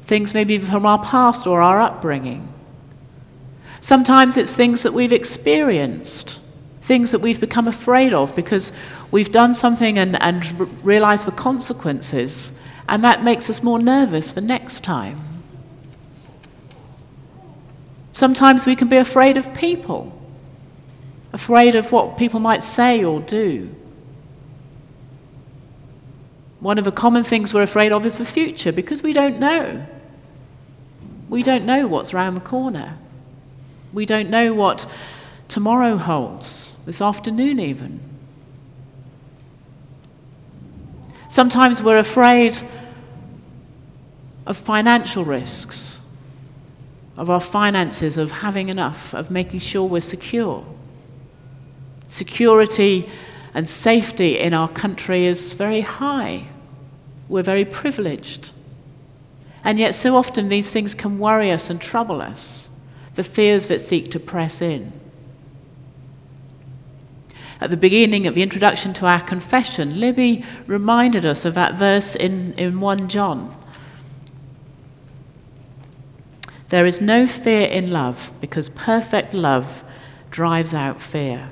things 0.02 0.35
maybe 0.35 0.59
from 0.59 0.85
our 0.85 1.00
past 1.00 1.47
or 1.47 1.62
our 1.62 1.80
upbringing. 1.80 2.52
Sometimes 3.80 4.37
it's 4.37 4.57
things 4.57 4.83
that 4.83 4.92
we've 4.92 5.12
experienced, 5.12 6.40
things 6.83 7.12
that 7.12 7.21
we've 7.21 7.38
become 7.38 7.69
afraid 7.69 8.12
of 8.12 8.35
because 8.35 8.73
we've 9.12 9.30
done 9.30 9.54
something 9.54 9.97
and, 9.97 10.21
and 10.21 10.85
realized 10.85 11.25
the 11.25 11.30
consequences, 11.30 12.50
and 12.88 13.04
that 13.04 13.23
makes 13.23 13.49
us 13.49 13.62
more 13.62 13.78
nervous 13.78 14.33
for 14.33 14.40
next 14.40 14.83
time. 14.83 15.21
Sometimes 18.12 18.66
we 18.66 18.75
can 18.75 18.88
be 18.88 18.97
afraid 18.97 19.37
of 19.37 19.54
people, 19.54 20.21
afraid 21.33 21.76
of 21.76 21.92
what 21.92 22.19
people 22.19 22.40
might 22.40 22.64
say 22.64 23.04
or 23.04 23.21
do. 23.21 23.73
One 26.60 26.78
of 26.78 26.84
the 26.84 26.92
common 26.92 27.24
things 27.24 27.54
we're 27.54 27.62
afraid 27.62 27.90
of 27.90 28.04
is 28.04 28.18
the 28.18 28.24
future 28.24 28.70
because 28.70 29.02
we 29.02 29.12
don't 29.12 29.38
know. 29.40 29.86
We 31.28 31.42
don't 31.42 31.64
know 31.64 31.86
what's 31.86 32.12
around 32.12 32.34
the 32.34 32.40
corner. 32.40 32.98
We 33.92 34.04
don't 34.04 34.30
know 34.30 34.52
what 34.52 34.86
tomorrow 35.48 35.96
holds, 35.96 36.74
this 36.86 37.00
afternoon, 37.00 37.58
even. 37.58 38.00
Sometimes 41.28 41.82
we're 41.82 41.98
afraid 41.98 42.58
of 44.46 44.56
financial 44.56 45.24
risks, 45.24 46.00
of 47.16 47.30
our 47.30 47.40
finances, 47.40 48.16
of 48.16 48.32
having 48.32 48.68
enough, 48.68 49.14
of 49.14 49.30
making 49.30 49.60
sure 49.60 49.84
we're 49.84 50.00
secure. 50.00 50.66
Security 52.08 53.08
and 53.54 53.68
safety 53.68 54.38
in 54.38 54.52
our 54.52 54.68
country 54.68 55.26
is 55.26 55.54
very 55.54 55.80
high. 55.80 56.46
We're 57.30 57.44
very 57.44 57.64
privileged. 57.64 58.50
And 59.62 59.78
yet, 59.78 59.94
so 59.94 60.16
often, 60.16 60.49
these 60.49 60.70
things 60.70 60.94
can 60.94 61.20
worry 61.20 61.50
us 61.50 61.70
and 61.70 61.80
trouble 61.80 62.20
us 62.20 62.68
the 63.14 63.22
fears 63.22 63.68
that 63.68 63.80
seek 63.80 64.10
to 64.10 64.18
press 64.18 64.60
in. 64.60 64.92
At 67.60 67.70
the 67.70 67.76
beginning 67.76 68.26
of 68.26 68.34
the 68.34 68.42
introduction 68.42 68.92
to 68.94 69.06
our 69.06 69.20
confession, 69.20 70.00
Libby 70.00 70.44
reminded 70.66 71.25
us 71.25 71.44
of 71.44 71.54
that 71.54 71.75
verse 71.75 72.16
in, 72.16 72.52
in 72.54 72.80
1 72.80 73.08
John. 73.08 73.56
There 76.70 76.87
is 76.87 77.00
no 77.00 77.26
fear 77.26 77.66
in 77.66 77.90
love 77.90 78.32
because 78.40 78.68
perfect 78.70 79.34
love 79.34 79.84
drives 80.30 80.72
out 80.72 81.00
fear. 81.00 81.50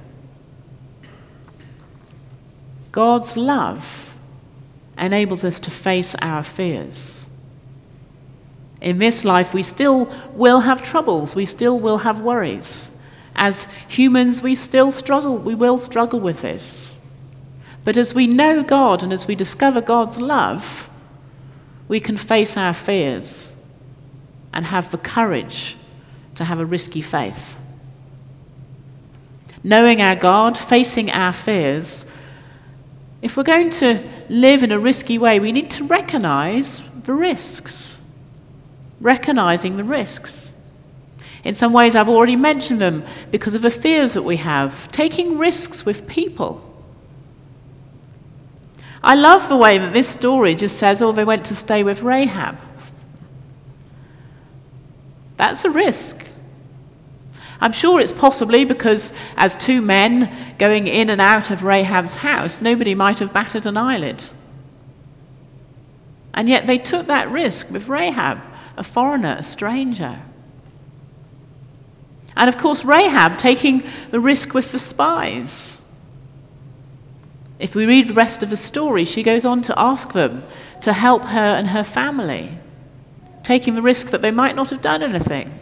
God's 2.90 3.36
love 3.36 4.07
enables 4.98 5.44
us 5.44 5.60
to 5.60 5.70
face 5.70 6.14
our 6.16 6.42
fears. 6.42 7.26
In 8.80 8.98
this 8.98 9.24
life, 9.24 9.52
we 9.52 9.62
still 9.62 10.12
will 10.34 10.60
have 10.60 10.82
troubles, 10.82 11.34
we 11.34 11.46
still 11.46 11.78
will 11.78 11.98
have 11.98 12.20
worries. 12.20 12.90
As 13.34 13.66
humans, 13.86 14.42
we 14.42 14.54
still 14.54 14.90
struggle, 14.90 15.36
we 15.36 15.54
will 15.54 15.78
struggle 15.78 16.20
with 16.20 16.42
this. 16.42 16.96
But 17.84 17.96
as 17.96 18.14
we 18.14 18.26
know 18.26 18.62
God 18.62 19.02
and 19.02 19.12
as 19.12 19.26
we 19.26 19.34
discover 19.34 19.80
God's 19.80 20.20
love, 20.20 20.90
we 21.86 22.00
can 22.00 22.16
face 22.16 22.56
our 22.56 22.74
fears 22.74 23.54
and 24.52 24.66
have 24.66 24.90
the 24.90 24.98
courage 24.98 25.76
to 26.34 26.44
have 26.44 26.60
a 26.60 26.66
risky 26.66 27.00
faith. 27.00 27.56
Knowing 29.64 30.00
our 30.00 30.14
God, 30.14 30.56
facing 30.56 31.10
our 31.10 31.32
fears, 31.32 32.04
if 33.22 33.36
we're 33.36 33.42
going 33.42 33.70
to 33.70 34.02
live 34.28 34.62
in 34.62 34.72
a 34.72 34.78
risky 34.78 35.18
way, 35.18 35.40
we 35.40 35.52
need 35.52 35.70
to 35.72 35.84
recognize 35.84 36.82
the 37.04 37.14
risks 37.14 37.98
recognizing 39.00 39.76
the 39.76 39.84
risks. 39.84 40.54
In 41.44 41.54
some 41.54 41.72
ways, 41.72 41.94
I've 41.94 42.08
already 42.08 42.36
mentioned 42.36 42.80
them 42.80 43.04
because 43.30 43.54
of 43.54 43.62
the 43.62 43.70
fears 43.70 44.14
that 44.14 44.22
we 44.22 44.36
have, 44.38 44.88
taking 44.88 45.38
risks 45.38 45.86
with 45.86 46.06
people. 46.06 46.64
I 49.02 49.14
love 49.14 49.48
the 49.48 49.56
way 49.56 49.78
that 49.78 49.92
this 49.92 50.08
story 50.08 50.54
just 50.54 50.76
says, 50.76 51.00
oh, 51.00 51.12
they 51.12 51.24
went 51.24 51.44
to 51.46 51.54
stay 51.54 51.84
with 51.84 52.02
Rahab. 52.02 52.58
That's 55.36 55.64
a 55.64 55.70
risk. 55.70 56.24
I'm 57.60 57.72
sure 57.72 58.00
it's 58.00 58.12
possibly 58.12 58.64
because, 58.64 59.12
as 59.36 59.56
two 59.56 59.80
men 59.82 60.32
going 60.58 60.86
in 60.86 61.10
and 61.10 61.20
out 61.20 61.50
of 61.50 61.64
Rahab's 61.64 62.14
house, 62.14 62.60
nobody 62.60 62.94
might 62.94 63.18
have 63.18 63.32
batted 63.32 63.66
an 63.66 63.76
eyelid. 63.76 64.28
And 66.34 66.48
yet 66.48 66.66
they 66.66 66.78
took 66.78 67.06
that 67.06 67.30
risk 67.30 67.70
with 67.70 67.88
Rahab 67.88 68.40
a 68.78 68.82
foreigner, 68.82 69.36
a 69.38 69.42
stranger. 69.42 70.22
And 72.36 72.48
of 72.48 72.56
course, 72.56 72.84
Rahab 72.84 73.36
taking 73.36 73.82
the 74.10 74.20
risk 74.20 74.54
with 74.54 74.70
the 74.70 74.78
spies. 74.78 75.80
If 77.58 77.74
we 77.74 77.84
read 77.84 78.06
the 78.06 78.14
rest 78.14 78.44
of 78.44 78.50
the 78.50 78.56
story, 78.56 79.04
she 79.04 79.24
goes 79.24 79.44
on 79.44 79.62
to 79.62 79.76
ask 79.76 80.12
them 80.12 80.44
to 80.80 80.92
help 80.92 81.24
her 81.24 81.56
and 81.56 81.68
her 81.70 81.82
family, 81.82 82.56
taking 83.42 83.74
the 83.74 83.82
risk 83.82 84.10
that 84.10 84.22
they 84.22 84.30
might 84.30 84.54
not 84.54 84.70
have 84.70 84.80
done 84.80 85.02
anything. 85.02 85.58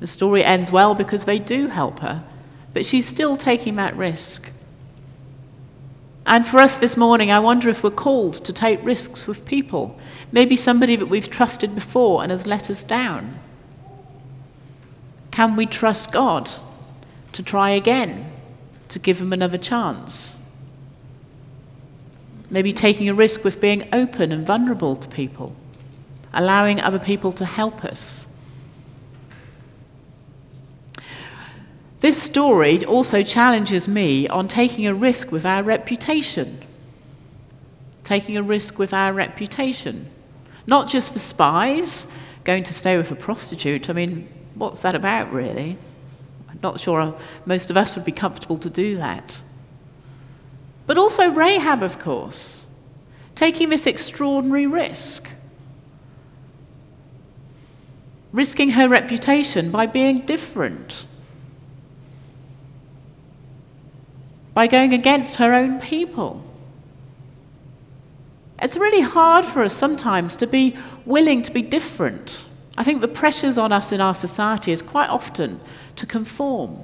The 0.00 0.06
story 0.06 0.44
ends 0.44 0.70
well 0.72 0.94
because 0.94 1.24
they 1.24 1.38
do 1.38 1.68
help 1.68 2.00
her, 2.00 2.24
but 2.72 2.84
she's 2.84 3.06
still 3.06 3.36
taking 3.36 3.76
that 3.76 3.96
risk. 3.96 4.50
And 6.26 6.46
for 6.46 6.58
us 6.58 6.78
this 6.78 6.96
morning, 6.96 7.30
I 7.30 7.38
wonder 7.38 7.68
if 7.68 7.84
we're 7.84 7.90
called 7.90 8.34
to 8.34 8.52
take 8.52 8.84
risks 8.84 9.26
with 9.26 9.44
people. 9.44 9.98
Maybe 10.32 10.56
somebody 10.56 10.96
that 10.96 11.06
we've 11.06 11.28
trusted 11.28 11.74
before 11.74 12.22
and 12.22 12.32
has 12.32 12.46
let 12.46 12.70
us 12.70 12.82
down. 12.82 13.38
Can 15.30 15.56
we 15.56 15.66
trust 15.66 16.12
God 16.12 16.48
to 17.32 17.42
try 17.42 17.70
again, 17.70 18.30
to 18.88 18.98
give 18.98 19.20
him 19.20 19.32
another 19.32 19.58
chance? 19.58 20.38
Maybe 22.48 22.72
taking 22.72 23.08
a 23.08 23.14
risk 23.14 23.44
with 23.44 23.60
being 23.60 23.86
open 23.92 24.32
and 24.32 24.46
vulnerable 24.46 24.96
to 24.96 25.08
people, 25.08 25.54
allowing 26.32 26.80
other 26.80 26.98
people 26.98 27.32
to 27.32 27.44
help 27.44 27.84
us. 27.84 28.23
This 32.04 32.22
story 32.22 32.84
also 32.84 33.22
challenges 33.22 33.88
me 33.88 34.28
on 34.28 34.46
taking 34.46 34.86
a 34.86 34.92
risk 34.92 35.32
with 35.32 35.46
our 35.46 35.62
reputation. 35.62 36.58
Taking 38.02 38.36
a 38.36 38.42
risk 38.42 38.78
with 38.78 38.92
our 38.92 39.14
reputation. 39.14 40.10
Not 40.66 40.86
just 40.86 41.14
the 41.14 41.18
spies 41.18 42.06
going 42.44 42.62
to 42.64 42.74
stay 42.74 42.98
with 42.98 43.10
a 43.10 43.14
prostitute. 43.14 43.88
I 43.88 43.94
mean, 43.94 44.28
what's 44.54 44.82
that 44.82 44.94
about, 44.94 45.32
really? 45.32 45.78
I'm 46.50 46.58
not 46.62 46.78
sure 46.78 47.16
most 47.46 47.70
of 47.70 47.78
us 47.78 47.96
would 47.96 48.04
be 48.04 48.12
comfortable 48.12 48.58
to 48.58 48.68
do 48.68 48.98
that. 48.98 49.40
But 50.86 50.98
also 50.98 51.30
Rahab, 51.30 51.82
of 51.82 51.98
course, 51.98 52.66
taking 53.34 53.70
this 53.70 53.86
extraordinary 53.86 54.66
risk. 54.66 55.26
Risking 58.30 58.72
her 58.72 58.90
reputation 58.90 59.70
by 59.70 59.86
being 59.86 60.16
different 60.16 61.06
by 64.54 64.68
going 64.68 64.94
against 64.94 65.36
her 65.36 65.52
own 65.52 65.80
people. 65.80 66.42
It's 68.60 68.76
really 68.76 69.02
hard 69.02 69.44
for 69.44 69.62
us 69.64 69.74
sometimes 69.74 70.36
to 70.36 70.46
be 70.46 70.76
willing 71.04 71.42
to 71.42 71.52
be 71.52 71.60
different. 71.60 72.44
I 72.78 72.84
think 72.84 73.00
the 73.00 73.08
pressures 73.08 73.58
on 73.58 73.72
us 73.72 73.92
in 73.92 74.00
our 74.00 74.14
society 74.14 74.72
is 74.72 74.80
quite 74.80 75.10
often 75.10 75.60
to 75.96 76.06
conform. 76.06 76.78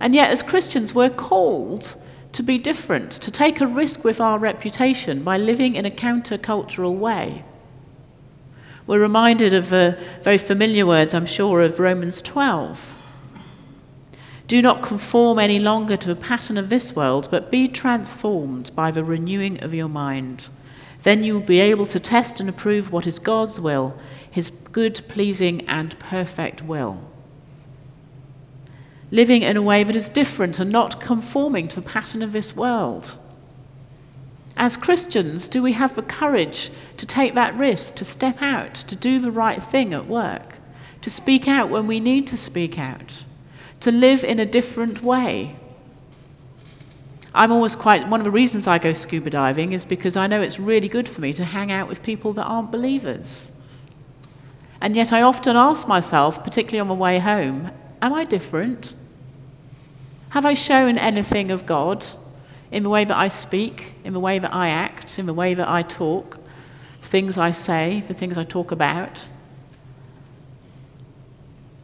And 0.00 0.14
yet, 0.14 0.30
as 0.30 0.42
Christians, 0.42 0.94
we're 0.94 1.10
called 1.10 1.96
to 2.32 2.42
be 2.42 2.56
different, 2.56 3.10
to 3.12 3.30
take 3.30 3.60
a 3.60 3.66
risk 3.66 4.04
with 4.04 4.20
our 4.20 4.38
reputation 4.38 5.24
by 5.24 5.36
living 5.38 5.74
in 5.74 5.84
a 5.84 5.90
countercultural 5.90 6.96
way. 6.96 7.44
We're 8.86 9.00
reminded 9.00 9.54
of 9.54 9.70
the 9.70 10.00
very 10.22 10.38
familiar 10.38 10.86
words, 10.86 11.14
I'm 11.14 11.26
sure, 11.26 11.60
of 11.62 11.80
Romans 11.80 12.22
12 12.22 12.94
do 14.48 14.62
not 14.62 14.82
conform 14.82 15.38
any 15.38 15.58
longer 15.58 15.94
to 15.94 16.08
the 16.08 16.16
pattern 16.16 16.56
of 16.56 16.70
this 16.70 16.96
world, 16.96 17.28
but 17.30 17.50
be 17.50 17.68
transformed 17.68 18.74
by 18.74 18.90
the 18.90 19.04
renewing 19.04 19.62
of 19.62 19.74
your 19.74 19.88
mind. 19.88 20.48
Then 21.02 21.22
you 21.22 21.34
will 21.34 21.40
be 21.40 21.60
able 21.60 21.84
to 21.84 22.00
test 22.00 22.40
and 22.40 22.48
approve 22.48 22.90
what 22.90 23.06
is 23.06 23.18
God's 23.18 23.60
will, 23.60 23.96
his 24.28 24.50
good, 24.72 25.02
pleasing, 25.06 25.68
and 25.68 25.98
perfect 25.98 26.62
will. 26.62 26.98
Living 29.10 29.42
in 29.42 29.58
a 29.58 29.62
way 29.62 29.84
that 29.84 29.94
is 29.94 30.08
different 30.08 30.58
and 30.58 30.72
not 30.72 30.98
conforming 30.98 31.68
to 31.68 31.76
the 31.76 31.88
pattern 31.88 32.22
of 32.22 32.32
this 32.32 32.56
world. 32.56 33.16
As 34.56 34.78
Christians, 34.78 35.46
do 35.46 35.62
we 35.62 35.74
have 35.74 35.94
the 35.94 36.02
courage 36.02 36.70
to 36.96 37.06
take 37.06 37.34
that 37.34 37.54
risk, 37.54 37.96
to 37.96 38.04
step 38.04 38.40
out, 38.40 38.74
to 38.74 38.96
do 38.96 39.18
the 39.18 39.30
right 39.30 39.62
thing 39.62 39.92
at 39.92 40.06
work, 40.06 40.56
to 41.02 41.10
speak 41.10 41.46
out 41.46 41.68
when 41.68 41.86
we 41.86 42.00
need 42.00 42.26
to 42.28 42.36
speak 42.36 42.78
out? 42.78 43.24
To 43.80 43.90
live 43.90 44.24
in 44.24 44.38
a 44.38 44.46
different 44.46 45.02
way. 45.02 45.56
I'm 47.34 47.52
always 47.52 47.76
quite, 47.76 48.08
one 48.08 48.20
of 48.20 48.24
the 48.24 48.30
reasons 48.30 48.66
I 48.66 48.78
go 48.78 48.92
scuba 48.92 49.30
diving 49.30 49.72
is 49.72 49.84
because 49.84 50.16
I 50.16 50.26
know 50.26 50.40
it's 50.40 50.58
really 50.58 50.88
good 50.88 51.08
for 51.08 51.20
me 51.20 51.32
to 51.34 51.44
hang 51.44 51.70
out 51.70 51.88
with 51.88 52.02
people 52.02 52.32
that 52.32 52.44
aren't 52.44 52.70
believers. 52.70 53.52
And 54.80 54.96
yet 54.96 55.12
I 55.12 55.22
often 55.22 55.56
ask 55.56 55.86
myself, 55.86 56.42
particularly 56.42 56.80
on 56.80 56.88
my 56.88 56.94
way 56.94 57.18
home, 57.18 57.70
am 58.00 58.14
I 58.14 58.24
different? 58.24 58.94
Have 60.30 60.46
I 60.46 60.54
shown 60.54 60.98
anything 60.98 61.50
of 61.50 61.66
God 61.66 62.04
in 62.70 62.82
the 62.82 62.88
way 62.88 63.04
that 63.04 63.16
I 63.16 63.28
speak, 63.28 63.94
in 64.04 64.12
the 64.12 64.20
way 64.20 64.38
that 64.38 64.54
I 64.54 64.68
act, 64.68 65.18
in 65.18 65.26
the 65.26 65.34
way 65.34 65.54
that 65.54 65.68
I 65.68 65.82
talk, 65.82 66.38
things 67.02 67.38
I 67.38 67.50
say, 67.50 68.02
the 68.06 68.14
things 68.14 68.36
I 68.36 68.44
talk 68.44 68.70
about? 68.70 69.26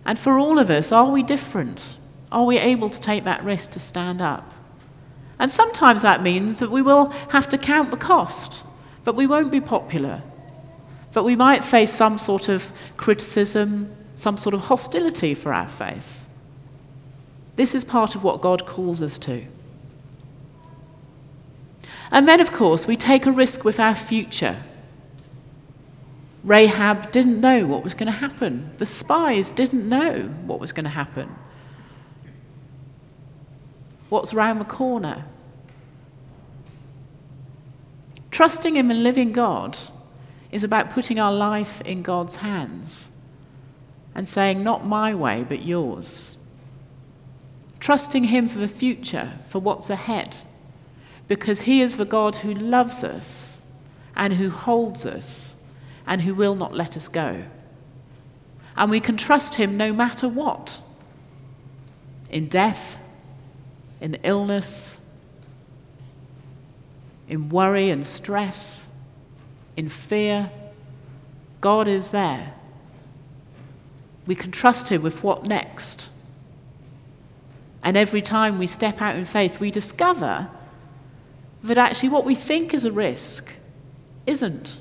And 0.05 0.19
for 0.19 0.39
all 0.39 0.59
of 0.59 0.71
us, 0.71 0.93
are 0.93 1.11
we 1.11 1.23
different? 1.23 1.97
Are 2.31 2.45
we 2.45 2.59
able 2.59 2.91
to 2.91 3.01
take 3.01 3.25
that 3.25 3.45
risk 3.45 3.71
to 3.73 3.81
stand 3.81 4.21
up? 4.21 4.53
And 5.39 5.51
sometimes 5.51 6.03
that 6.03 6.23
means 6.23 6.61
that 6.61 6.71
we 6.71 6.83
will 6.83 7.07
have 7.31 7.49
to 7.49 7.59
count 7.59 7.91
the 7.91 7.97
cost, 7.97 8.65
that 9.05 9.15
we 9.15 9.27
won't 9.27 9.51
be 9.51 9.61
popular, 9.61 10.23
that 11.13 11.25
we 11.25 11.37
might 11.37 11.65
face 11.65 11.93
some 11.93 12.19
sort 12.19 12.49
of 12.49 12.73
criticism, 12.97 13.95
some 14.15 14.37
sort 14.37 14.55
of 14.55 14.63
hostility 14.63 15.35
for 15.35 15.53
our 15.53 15.69
faith. 15.69 16.27
This 17.57 17.75
is 17.75 17.85
part 17.85 18.15
of 18.15 18.25
what 18.25 18.41
God 18.41 18.67
calls 18.67 19.03
us 19.03 19.19
to. 19.19 19.45
And 22.11 22.29
then, 22.29 22.41
of 22.41 22.53
course, 22.53 22.87
we 22.87 22.97
take 22.97 23.27
a 23.27 23.33
risk 23.33 23.65
with 23.65 23.81
our 23.81 23.95
future. 23.95 24.57
Rahab 26.45 27.11
didn't 27.11 27.41
know 27.41 27.67
what 27.67 27.83
was 27.83 27.95
going 27.95 28.07
to 28.07 28.13
happen. 28.13 28.71
The 28.77 28.87
spies 28.87 29.51
didn't 29.51 29.89
know 29.89 30.25
what 30.45 30.61
was 30.61 30.73
going 30.73 30.85
to 30.85 30.91
happen. 30.91 31.31
What's 34.11 34.35
round 34.35 34.61
the 34.61 34.67
corner? 34.67 35.25
Trusting 38.31 38.77
in 38.77 38.89
the 38.89 38.95
living 38.95 39.29
God 39.29 39.79
is 40.53 40.63
about 40.63 40.91
putting 40.91 41.19
our 41.19 41.33
life 41.33 41.81
in 41.83 42.03
God's 42.03 42.37
hands 42.37 43.09
and 44.15 44.29
saying, 44.29 44.63
Not 44.63 44.87
my 44.87 45.15
way, 45.15 45.45
but 45.49 45.65
yours. 45.65 46.37
Trusting 47.81 48.25
Him 48.25 48.49
for 48.49 48.59
the 48.59 48.69
future, 48.69 49.33
for 49.49 49.61
what's 49.61 49.89
ahead, 49.89 50.39
because 51.27 51.63
He 51.63 51.81
is 51.81 51.97
the 51.97 52.05
God 52.05 52.37
who 52.37 52.53
loves 52.53 53.03
us 53.03 53.61
and 54.15 54.35
who 54.35 54.51
holds 54.51 55.07
us 55.07 55.54
and 56.07 56.23
who 56.23 56.35
will 56.35 56.55
not 56.55 56.75
let 56.75 56.97
us 56.97 57.09
go. 57.09 57.45
And 58.77 58.91
we 58.91 59.01
can 59.01 59.17
trust 59.17 59.55
him 59.55 59.77
no 59.77 59.93
matter 59.93 60.29
what 60.29 60.81
in 62.31 62.49
death, 62.49 62.99
in 64.01 64.17
illness, 64.25 65.01
in 67.29 67.49
worry 67.49 67.91
and 67.91 68.07
stress, 68.07 68.87
in 69.77 69.89
fear. 69.89 70.51
God 71.61 71.87
is 71.87 72.11
there. 72.11 72.55
We 74.27 74.35
can 74.35 74.51
trust 74.51 74.89
him 74.89 75.03
with 75.03 75.23
what 75.23 75.47
next. 75.47 76.11
And 77.83 77.97
every 77.97 78.23
time 78.23 78.59
we 78.59 78.67
step 78.67 79.01
out 79.01 79.15
in 79.15 79.25
faith, 79.25 79.61
we 79.61 79.71
discover 79.71 80.49
that 81.63 81.79
actually 81.79 82.09
what 82.09 82.25
we 82.25 82.35
think 82.35 82.75
is 82.75 82.85
a 82.85 82.91
risk 82.93 83.53
isn't 84.27 84.79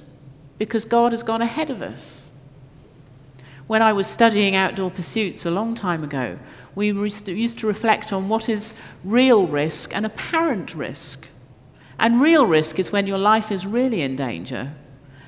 because 0.57 0.85
God 0.85 1.11
has 1.11 1.23
gone 1.23 1.41
ahead 1.41 1.69
of 1.69 1.81
us. 1.81 2.31
When 3.67 3.81
I 3.81 3.93
was 3.93 4.07
studying 4.07 4.55
outdoor 4.55 4.91
pursuits 4.91 5.45
a 5.45 5.51
long 5.51 5.73
time 5.73 6.03
ago, 6.03 6.37
we 6.75 6.91
used 6.91 7.59
to 7.59 7.67
reflect 7.67 8.11
on 8.11 8.29
what 8.29 8.49
is 8.49 8.75
real 9.03 9.47
risk 9.47 9.95
and 9.95 10.05
apparent 10.05 10.75
risk. 10.75 11.27
And 11.97 12.21
real 12.21 12.45
risk 12.45 12.79
is 12.79 12.91
when 12.91 13.07
your 13.07 13.17
life 13.17 13.51
is 13.51 13.65
really 13.65 14.01
in 14.01 14.15
danger, 14.15 14.73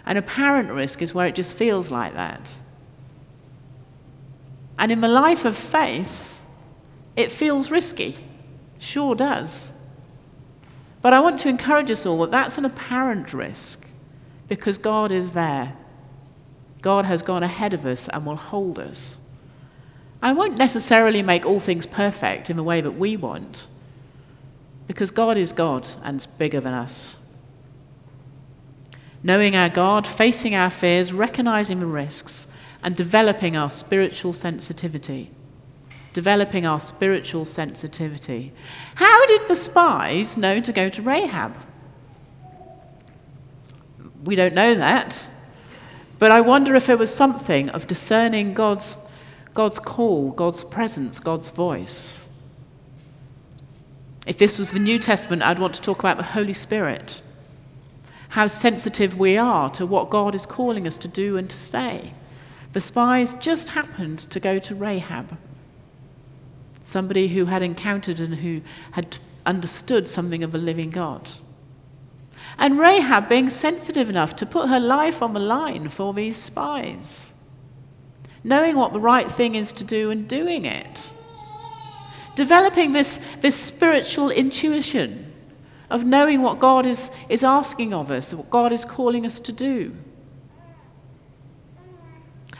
and 0.05 0.17
apparent 0.17 0.69
risk 0.71 1.01
is 1.01 1.13
where 1.13 1.27
it 1.27 1.35
just 1.35 1.53
feels 1.53 1.91
like 1.91 2.13
that. 2.13 2.57
And 4.77 4.91
in 4.91 5.01
the 5.01 5.07
life 5.07 5.45
of 5.45 5.55
faith, 5.55 6.41
it 7.15 7.31
feels 7.31 7.71
risky. 7.71 8.17
Sure 8.77 9.15
does. 9.15 9.71
But 11.01 11.13
I 11.13 11.21
want 11.21 11.39
to 11.39 11.49
encourage 11.49 11.89
us 11.89 12.05
all 12.05 12.19
that 12.19 12.31
that's 12.31 12.57
an 12.57 12.65
apparent 12.65 13.33
risk 13.33 13.84
because 14.47 14.77
God 14.77 15.11
is 15.11 15.31
there. 15.31 15.75
God 16.81 17.05
has 17.05 17.21
gone 17.21 17.43
ahead 17.43 17.73
of 17.73 17.85
us 17.85 18.07
and 18.09 18.25
will 18.25 18.35
hold 18.35 18.77
us. 18.77 19.17
I 20.21 20.33
won't 20.33 20.57
necessarily 20.57 21.21
make 21.21 21.45
all 21.45 21.59
things 21.59 21.85
perfect 21.85 22.49
in 22.49 22.57
the 22.57 22.63
way 22.63 22.81
that 22.81 22.91
we 22.91 23.17
want, 23.17 23.67
because 24.87 25.11
God 25.11 25.37
is 25.37 25.51
God 25.51 25.87
and 26.03 26.25
bigger 26.37 26.59
than 26.59 26.73
us. 26.73 27.17
Knowing 29.23 29.55
our 29.55 29.69
God, 29.69 30.05
facing 30.05 30.53
our 30.53 30.69
fears, 30.69 31.11
recognizing 31.11 31.79
the 31.79 31.85
risks, 31.87 32.45
and 32.83 32.95
developing 32.95 33.57
our 33.57 33.71
spiritual 33.71 34.31
sensitivity. 34.31 35.31
Developing 36.13 36.65
our 36.65 36.79
spiritual 36.79 37.45
sensitivity. 37.45 38.53
How 38.95 39.25
did 39.25 39.47
the 39.47 39.55
spies 39.55 40.37
know 40.37 40.59
to 40.59 40.71
go 40.71 40.89
to 40.89 41.01
Rahab? 41.01 41.55
We 44.25 44.35
don't 44.35 44.55
know 44.55 44.75
that. 44.75 45.29
But 46.17 46.31
I 46.31 46.41
wonder 46.41 46.75
if 46.75 46.87
there 46.87 46.97
was 46.97 47.13
something 47.13 47.69
of 47.69 47.87
discerning 47.87 48.53
God's, 48.53 48.97
God's 49.53 49.79
call, 49.79 50.31
God's 50.31 50.63
presence, 50.63 51.19
God's 51.19 51.49
voice. 51.49 52.27
If 54.25 54.37
this 54.37 54.57
was 54.57 54.71
the 54.71 54.79
New 54.79 54.97
Testament, 54.97 55.43
I'd 55.43 55.59
want 55.59 55.75
to 55.75 55.81
talk 55.81 55.99
about 55.99 56.17
the 56.17 56.23
Holy 56.23 56.53
Spirit, 56.53 57.21
how 58.29 58.47
sensitive 58.47 59.19
we 59.19 59.37
are 59.37 59.69
to 59.71 59.85
what 59.85 60.09
God 60.09 60.33
is 60.33 60.47
calling 60.47 60.87
us 60.87 60.97
to 60.99 61.07
do 61.07 61.37
and 61.37 61.49
to 61.49 61.57
say. 61.57 62.13
The 62.73 62.81
spies 62.81 63.35
just 63.35 63.69
happened 63.69 64.19
to 64.31 64.39
go 64.39 64.57
to 64.59 64.73
Rahab, 64.73 65.37
somebody 66.83 67.27
who 67.27 67.45
had 67.45 67.61
encountered 67.61 68.19
and 68.19 68.35
who 68.35 68.61
had 68.91 69.17
understood 69.45 70.07
something 70.07 70.43
of 70.43 70.51
the 70.51 70.57
living 70.57 70.89
God. 70.89 71.29
And 72.57 72.79
Rahab 72.79 73.27
being 73.27 73.49
sensitive 73.49 74.09
enough 74.09 74.35
to 74.37 74.45
put 74.45 74.69
her 74.69 74.79
life 74.79 75.21
on 75.21 75.33
the 75.33 75.39
line 75.39 75.89
for 75.89 76.13
these 76.13 76.37
spies, 76.37 77.35
knowing 78.43 78.75
what 78.75 78.93
the 78.93 78.99
right 78.99 79.29
thing 79.29 79.55
is 79.55 79.73
to 79.73 79.83
do 79.83 80.09
and 80.09 80.27
doing 80.27 80.65
it. 80.65 81.11
Developing 82.35 82.91
this, 82.91 83.19
this 83.41 83.55
spiritual 83.55 84.29
intuition 84.29 85.33
of 85.89 86.03
knowing 86.03 86.41
what 86.41 86.59
God 86.59 86.85
is, 86.85 87.11
is 87.29 87.43
asking 87.43 87.93
of 87.93 88.11
us, 88.11 88.33
what 88.33 88.49
God 88.49 88.73
is 88.73 88.85
calling 88.85 89.25
us 89.25 89.39
to 89.41 89.51
do. 89.51 89.95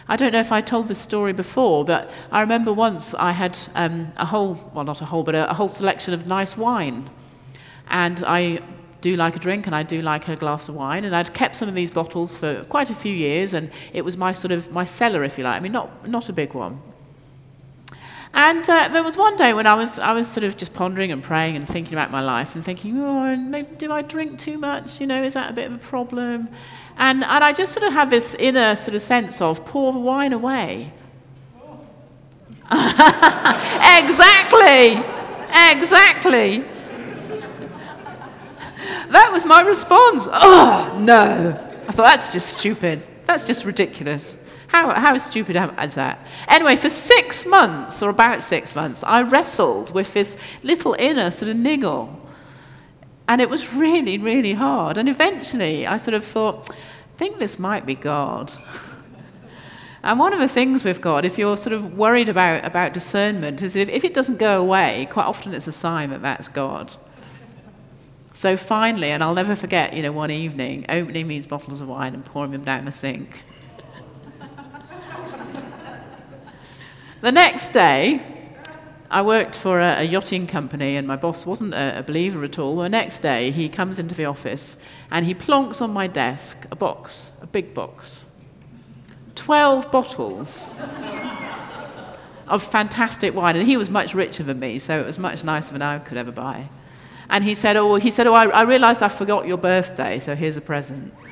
I 0.08 0.16
don't 0.16 0.32
know 0.34 0.40
if 0.40 0.52
I 0.52 0.62
told 0.62 0.88
this 0.88 1.00
story 1.00 1.34
before, 1.34 1.84
but 1.84 2.12
I 2.32 2.42
remember 2.42 2.72
once 2.72 3.16
I 3.16 3.32
had 3.32 3.58
um, 3.74 4.12
a 4.18 4.26
whole, 4.26 4.72
well, 4.74 4.86
not 4.86 5.02
a 5.02 5.06
whole, 5.06 5.24
but 5.24 5.34
a, 5.34 5.50
a 5.50 5.54
whole 5.54 5.68
selection 5.68 6.14
of 6.14 6.28
nice 6.28 6.56
wine. 6.56 7.10
And 7.90 8.24
I 8.26 8.60
do 9.06 9.16
like 9.16 9.36
a 9.36 9.40
drink 9.40 9.68
and 9.68 9.76
I 9.76 9.84
do 9.84 10.02
like 10.02 10.28
a 10.28 10.36
glass 10.36 10.68
of 10.68 10.74
wine. 10.74 11.06
And 11.06 11.16
I'd 11.16 11.32
kept 11.32 11.56
some 11.56 11.70
of 11.70 11.76
these 11.76 11.92
bottles 11.92 12.38
for 12.38 12.64
quite 12.64 12.90
a 12.90 12.96
few 12.96 13.14
years, 13.14 13.54
and 13.54 13.70
it 13.94 14.04
was 14.04 14.18
my 14.18 14.32
sort 14.34 14.52
of 14.52 14.72
my 14.72 14.84
cellar, 14.84 15.24
if 15.24 15.38
you 15.38 15.44
like. 15.44 15.58
I 15.58 15.60
mean, 15.60 15.74
not, 15.74 16.08
not 16.08 16.28
a 16.28 16.34
big 16.34 16.56
one. 16.56 16.82
And 18.34 18.68
uh, 18.68 18.88
there 18.88 19.04
was 19.04 19.16
one 19.16 19.38
day 19.38 19.54
when 19.54 19.68
I 19.68 19.76
was, 19.76 20.00
I 20.00 20.12
was 20.14 20.28
sort 20.28 20.44
of 20.44 20.58
just 20.58 20.74
pondering 20.74 21.12
and 21.12 21.22
praying 21.22 21.56
and 21.56 21.68
thinking 21.68 21.94
about 21.94 22.10
my 22.10 22.22
life 22.22 22.56
and 22.56 22.66
thinking, 22.66 22.98
oh, 23.00 23.64
do 23.78 23.92
I 23.92 24.02
drink 24.02 24.40
too 24.40 24.58
much? 24.58 25.00
You 25.00 25.06
know, 25.06 25.24
is 25.24 25.36
that 25.36 25.52
a 25.52 25.54
bit 25.54 25.68
of 25.68 25.74
a 25.74 25.84
problem? 25.94 26.50
And, 26.98 27.24
and 27.24 27.44
I 27.44 27.54
just 27.54 27.74
sort 27.74 27.86
of 27.86 27.94
have 27.94 28.10
this 28.10 28.34
inner 28.36 28.76
sort 28.76 28.96
of 28.96 29.04
sense 29.04 29.40
of 29.40 29.66
pour 29.66 29.94
the 29.94 30.00
wine 30.00 30.34
away. 30.34 30.92
exactly, 34.02 34.98
exactly. 35.72 36.66
That 39.10 39.32
was 39.32 39.46
my 39.46 39.62
response. 39.62 40.28
Oh, 40.32 40.98
no. 41.00 41.50
I 41.88 41.92
thought, 41.92 42.08
that's 42.08 42.34
just 42.34 42.58
stupid. 42.58 43.06
That's 43.26 43.44
just 43.44 43.66
ridiculous. 43.66 44.38
How, 44.68 44.94
how 44.94 45.18
stupid 45.18 45.56
is 45.82 45.96
that? 45.96 46.26
Anyway, 46.48 46.76
for 46.76 46.90
six 46.90 47.46
months, 47.46 48.02
or 48.02 48.10
about 48.10 48.42
six 48.42 48.76
months, 48.76 49.04
I 49.04 49.22
wrestled 49.22 49.94
with 49.94 50.14
this 50.14 50.38
little 50.64 50.96
inner 50.98 51.32
sort 51.32 51.50
of 51.50 51.58
niggle. 51.58 52.22
And 53.28 53.42
it 53.42 53.50
was 53.50 53.74
really, 53.74 54.18
really 54.18 54.54
hard. 54.54 54.98
And 54.98 55.10
eventually, 55.10 55.88
I 55.88 55.98
sort 55.98 56.14
of 56.14 56.24
thought, 56.24 56.70
I 56.70 57.18
think 57.18 57.40
this 57.40 57.58
might 57.58 57.86
be 57.86 57.96
God. 57.96 58.54
and 60.04 60.20
one 60.20 60.34
of 60.34 60.40
the 60.40 60.48
things 60.48 60.84
with 60.84 61.02
God, 61.02 61.26
if 61.26 61.38
you're 61.38 61.58
sort 61.58 61.74
of 61.74 61.98
worried 61.98 62.30
about, 62.30 62.66
about 62.66 62.94
discernment, 62.94 63.62
is 63.62 63.76
if, 63.76 63.90
if 63.90 64.04
it 64.04 64.14
doesn't 64.14 64.38
go 64.38 64.60
away, 64.62 65.08
quite 65.10 65.26
often 65.26 65.54
it's 65.54 65.68
a 65.68 65.72
sign 65.72 66.10
that 66.10 66.22
that's 66.22 66.50
God. 66.50 66.96
So 68.36 68.56
finally, 68.58 69.12
and 69.12 69.24
I'll 69.24 69.34
never 69.34 69.56
forget, 69.56 69.94
you 69.94 70.04
know, 70.04 70.12
one 70.12 70.30
evening, 70.30 70.86
opening 70.90 71.30
these 71.30 71.48
bottles 71.48 71.80
of 71.80 71.88
wine 71.88 72.14
and 72.14 72.26
pouring 72.26 72.52
them 72.52 72.66
down 72.66 72.84
the 72.84 72.92
sink. 72.92 73.44
the 77.22 77.32
next 77.32 77.70
day, 77.70 78.22
I 79.10 79.22
worked 79.22 79.56
for 79.56 79.80
a, 79.80 80.02
a, 80.02 80.04
yachting 80.04 80.48
company, 80.48 80.98
and 80.98 81.08
my 81.08 81.16
boss 81.16 81.46
wasn't 81.46 81.74
a, 81.74 82.00
a, 82.00 82.04
believer 82.04 82.44
at 82.44 82.60
all. 82.60 82.76
The 82.76 82.90
next 82.90 83.20
day, 83.20 83.52
he 83.52 83.70
comes 83.70 84.00
into 84.00 84.14
the 84.14 84.26
office 84.26 84.76
and 85.10 85.26
he 85.26 85.34
plonks 85.34 85.82
on 85.82 85.92
my 85.92 86.06
desk 86.06 86.68
a 86.70 86.76
box, 86.76 87.32
a 87.42 87.48
big 87.48 87.74
box. 87.74 88.26
12 89.36 89.90
bottles 89.94 90.76
of 92.50 92.62
fantastic 92.62 93.34
wine. 93.34 93.56
And 93.56 93.66
he 93.66 93.78
was 93.78 93.90
much 93.90 94.14
richer 94.14 94.44
than 94.44 94.60
me, 94.60 94.78
so 94.78 95.00
it 95.00 95.06
was 95.06 95.18
much 95.18 95.46
nicer 95.46 95.72
than 95.72 95.82
I 95.82 96.00
could 96.00 96.18
ever 96.18 96.34
buy. 96.34 96.68
And 97.30 97.44
he 97.44 97.56
said, 97.56 97.76
Oh, 97.76 97.96
he 97.96 98.12
said, 98.12 98.28
oh 98.28 98.34
I, 98.34 98.48
I 98.48 98.62
realized 98.64 99.04
I 99.04 99.08
forgot 99.08 99.48
your 99.48 99.58
birthday, 99.58 100.20
so 100.20 100.36
here's 100.36 100.58
a 100.58 100.62
present. 100.62 101.14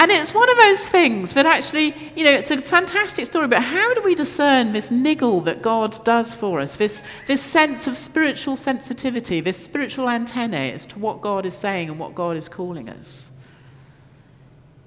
And 0.00 0.10
it's 0.10 0.32
one 0.32 0.48
of 0.48 0.56
those 0.56 0.88
things 0.88 1.34
that 1.34 1.44
actually, 1.44 1.94
you 2.16 2.24
know, 2.24 2.30
it's 2.30 2.50
a 2.50 2.58
fantastic 2.58 3.26
story, 3.26 3.48
but 3.48 3.62
how 3.62 3.92
do 3.92 4.00
we 4.00 4.14
discern 4.14 4.72
this 4.72 4.90
niggle 4.90 5.42
that 5.42 5.60
God 5.60 6.02
does 6.04 6.34
for 6.34 6.58
us, 6.58 6.76
this, 6.76 7.02
this 7.26 7.42
sense 7.42 7.86
of 7.86 7.98
spiritual 7.98 8.56
sensitivity, 8.56 9.42
this 9.42 9.62
spiritual 9.62 10.08
antennae 10.08 10.72
as 10.72 10.86
to 10.86 10.98
what 10.98 11.20
God 11.20 11.44
is 11.44 11.54
saying 11.54 11.90
and 11.90 11.98
what 11.98 12.14
God 12.14 12.38
is 12.38 12.48
calling 12.48 12.88
us? 12.88 13.30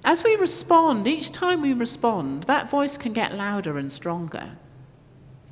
As 0.04 0.24
we 0.24 0.36
respond, 0.36 1.08
each 1.08 1.32
time 1.32 1.62
we 1.62 1.74
respond, 1.74 2.46
that 2.46 2.72
voice 2.72 2.98
can 2.98 3.14
get 3.14 3.36
louder 3.36 3.78
and 3.78 3.92
stronger. 3.92 4.58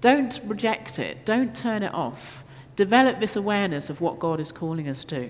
Don't 0.02 0.42
reject 0.44 0.98
it, 0.98 1.24
don't 1.24 1.56
turn 1.56 1.84
it 1.84 1.94
off. 1.94 2.44
Develop 2.82 3.20
this 3.20 3.36
awareness 3.36 3.92
of 3.92 4.02
what 4.02 4.18
God 4.18 4.40
is 4.40 4.52
calling 4.52 4.90
us 4.90 5.06
to 5.06 5.30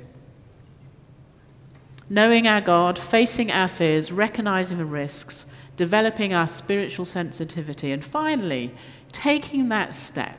knowing 2.09 2.47
our 2.47 2.61
God, 2.61 2.97
facing 2.97 3.51
our 3.51 3.67
fears, 3.67 4.09
recognizing 4.09 4.77
the 4.77 4.85
risks, 4.85 5.45
developing 5.75 6.33
our 6.33 6.47
spiritual 6.47 7.03
sensitivity, 7.03 7.91
and 7.91 8.05
finally, 8.05 8.73
taking 9.11 9.67
that 9.67 9.93
step, 9.93 10.37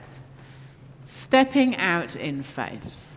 stepping 1.05 1.77
out 1.77 2.17
in 2.17 2.43
faith. 2.43 3.15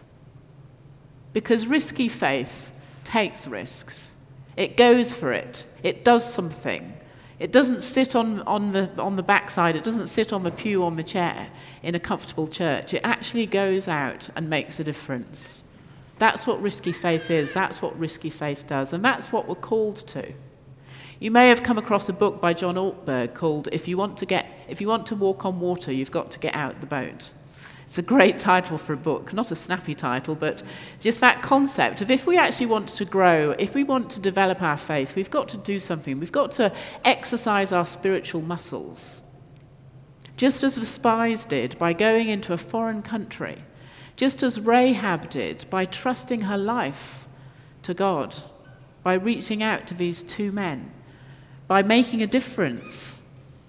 Because 1.31 1.65
risky 1.65 2.09
faith 2.09 2.71
takes 3.05 3.47
risks, 3.47 4.13
it 4.57 4.75
goes 4.75 5.13
for 5.13 5.31
it, 5.31 5.65
it 5.83 6.03
does 6.03 6.33
something. 6.33 6.93
It 7.37 7.51
doesn't 7.51 7.81
sit 7.81 8.15
on, 8.15 8.41
on, 8.41 8.71
the, 8.71 8.89
on 8.97 9.17
the 9.17 9.23
backside, 9.23 9.75
it 9.75 9.83
doesn't 9.83 10.07
sit 10.07 10.31
on 10.31 10.43
the 10.43 10.51
pew 10.51 10.83
on 10.83 10.95
the 10.95 11.03
chair 11.03 11.49
in 11.83 11.93
a 11.93 11.99
comfortable 11.99 12.47
church. 12.47 12.93
It 12.93 13.01
actually 13.03 13.45
goes 13.45 13.87
out 13.87 14.29
and 14.35 14.49
makes 14.49 14.79
a 14.79 14.83
difference. 14.83 15.61
That's 16.17 16.47
what 16.47 16.61
risky 16.61 16.93
faith 16.93 17.29
is. 17.29 17.51
That's 17.51 17.81
what 17.81 17.97
risky 17.99 18.29
faith 18.29 18.65
does. 18.67 18.93
And 18.93 19.03
that's 19.03 19.33
what 19.33 19.49
we're 19.49 19.55
called 19.55 19.97
to. 20.07 20.33
You 21.19 21.31
may 21.31 21.49
have 21.49 21.63
come 21.63 21.77
across 21.77 22.07
a 22.07 22.13
book 22.13 22.39
by 22.39 22.53
John 22.53 22.75
Ortberg 22.75 23.33
called 23.33 23.67
If 23.71 23.87
You 23.87 23.97
Want 23.97 24.17
to, 24.19 24.25
get, 24.25 24.45
if 24.69 24.79
you 24.79 24.87
want 24.87 25.05
to 25.07 25.15
Walk 25.15 25.45
on 25.45 25.59
Water, 25.59 25.91
You've 25.91 26.11
Got 26.11 26.31
to 26.31 26.39
Get 26.39 26.55
Out 26.55 26.79
the 26.79 26.87
Boat. 26.87 27.31
It's 27.95 27.99
a 27.99 28.01
great 28.01 28.37
title 28.37 28.77
for 28.77 28.91
a 28.91 28.97
book, 28.97 29.31
not 29.31 29.51
a 29.51 29.55
snappy 29.55 29.95
title, 29.95 30.35
but 30.35 30.61
just 30.99 31.21
that 31.21 31.41
concept 31.41 32.01
of 32.01 32.11
if 32.11 32.27
we 32.27 32.37
actually 32.37 32.65
want 32.65 32.89
to 32.89 33.05
grow, 33.05 33.51
if 33.51 33.73
we 33.73 33.85
want 33.85 34.09
to 34.09 34.19
develop 34.19 34.61
our 34.61 34.75
faith, 34.75 35.15
we've 35.15 35.31
got 35.31 35.47
to 35.47 35.57
do 35.57 35.79
something. 35.79 36.19
We've 36.19 36.29
got 36.29 36.51
to 36.53 36.73
exercise 37.05 37.71
our 37.71 37.85
spiritual 37.85 38.41
muscles. 38.41 39.21
Just 40.35 40.61
as 40.61 40.75
the 40.75 40.85
spies 40.85 41.45
did 41.45 41.79
by 41.79 41.93
going 41.93 42.27
into 42.27 42.51
a 42.51 42.57
foreign 42.57 43.01
country 43.01 43.63
just 44.17 44.43
as 44.43 44.59
Rahab 44.59 45.29
did 45.29 45.65
by 45.69 45.85
trusting 45.85 46.41
her 46.41 46.57
life 46.57 47.27
to 47.83 47.93
God, 47.93 48.35
by 49.03 49.13
reaching 49.13 49.61
out 49.61 49.87
to 49.87 49.93
these 49.93 50.21
two 50.21 50.51
men, 50.51 50.91
by 51.67 51.81
making 51.81 52.21
a 52.21 52.27
difference, 52.27 53.14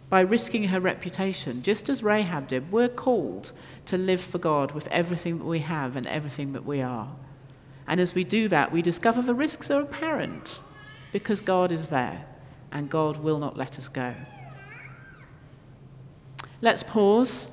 by 0.08 0.20
risking 0.20 0.64
her 0.68 0.80
reputation, 0.80 1.62
just 1.62 1.88
as 1.88 2.02
Rahab 2.02 2.48
did, 2.48 2.70
we're 2.70 2.88
called 2.88 3.52
to 3.86 3.96
live 3.96 4.20
for 4.20 4.38
God 4.38 4.72
with 4.72 4.86
everything 4.88 5.38
that 5.38 5.44
we 5.44 5.60
have 5.60 5.96
and 5.96 6.06
everything 6.06 6.52
that 6.52 6.64
we 6.64 6.80
are. 6.80 7.08
And 7.88 8.00
as 8.00 8.14
we 8.14 8.24
do 8.24 8.48
that, 8.48 8.72
we 8.72 8.82
discover 8.82 9.22
the 9.22 9.34
risks 9.34 9.70
are 9.70 9.82
apparent 9.82 10.60
because 11.12 11.40
God 11.40 11.72
is 11.72 11.88
there 11.88 12.24
and 12.70 12.90
God 12.90 13.16
will 13.18 13.38
not 13.38 13.56
let 13.56 13.78
us 13.78 13.88
go. 13.88 14.14
Let's 16.60 16.82
pause 16.82 17.48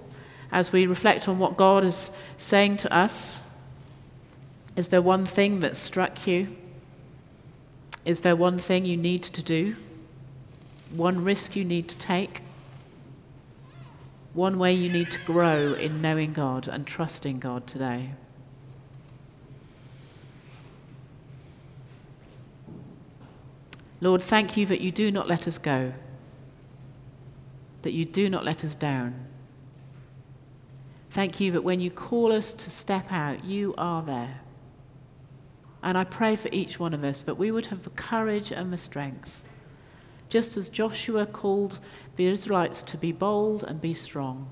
as 0.54 0.72
we 0.72 0.86
reflect 0.86 1.28
on 1.28 1.40
what 1.40 1.58
God 1.58 1.84
is 1.84 2.12
saying 2.38 2.78
to 2.78 2.96
us? 2.96 3.42
Is 4.76 4.90
there 4.90 5.02
one 5.02 5.26
thing 5.26 5.60
that 5.62 5.76
struck 5.76 6.28
you? 6.28 6.56
Is 8.06 8.20
there 8.20 8.36
one 8.36 8.60
thing 8.60 8.86
you 8.86 8.96
need 8.96 9.24
to 9.24 9.42
do? 9.42 9.76
One 10.94 11.24
risk 11.24 11.56
you 11.56 11.66
need 11.66 11.90
to 11.90 11.98
take? 11.98 12.42
One 14.34 14.60
way 14.60 14.74
you 14.74 14.90
need 14.90 15.12
to 15.12 15.20
grow 15.20 15.74
in 15.74 16.02
knowing 16.02 16.34
God 16.34 16.68
and 16.68 16.86
trusting 16.86 17.40
God 17.40 17.66
today? 17.66 18.12
Lord, 24.02 24.22
thank 24.22 24.56
you 24.56 24.66
that 24.68 24.82
you 24.82 24.92
do 24.92 25.12
not 25.12 25.28
let 25.28 25.48
us 25.48 25.58
go, 25.58 25.94
that 27.82 27.94
you 27.94 28.06
do 28.06 28.30
not 28.30 28.46
let 28.46 28.64
us 28.64 28.76
down. 28.76 29.28
Thank 31.10 31.40
you 31.40 31.52
that 31.52 31.64
when 31.64 31.80
you 31.80 31.90
call 31.90 32.32
us 32.32 32.54
to 32.54 32.70
step 32.70 33.12
out, 33.12 33.46
you 33.46 33.74
are 33.78 34.04
there. 34.04 34.42
And 35.82 35.98
I 35.98 36.04
pray 36.04 36.36
for 36.36 36.50
each 36.52 36.80
one 36.80 36.94
of 36.94 37.04
us 37.04 37.22
that 37.22 37.38
we 37.38 37.50
would 37.50 37.68
have 37.68 37.84
the 37.84 37.90
courage 37.92 38.52
and 38.52 38.72
the 38.72 38.78
strength. 38.78 39.44
Just 40.34 40.58
as 40.58 40.68
Joshua 40.68 41.28
called 41.28 41.78
the 42.16 42.26
Israelites 42.26 42.82
to 42.82 42.98
be 42.98 43.12
bold 43.12 43.64
and 43.64 43.80
be 43.80 43.94
strong, 43.94 44.50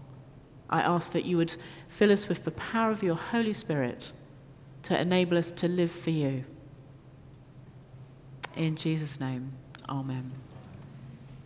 I 0.69 0.79
ask 0.79 1.11
that 1.13 1.25
you 1.25 1.37
would 1.37 1.55
fill 1.87 2.11
us 2.11 2.29
with 2.29 2.43
the 2.43 2.51
power 2.51 2.91
of 2.91 3.01
your 3.01 3.15
Holy 3.15 3.53
Spirit 3.53 4.11
to 4.83 5.01
enable 5.01 5.39
us 5.39 5.51
to 5.53 5.67
live 5.67 5.89
for 5.89 6.11
you. 6.11 6.43
In 8.55 8.75
Jesus' 8.75 9.19
name, 9.19 9.53
amen. 9.89 10.33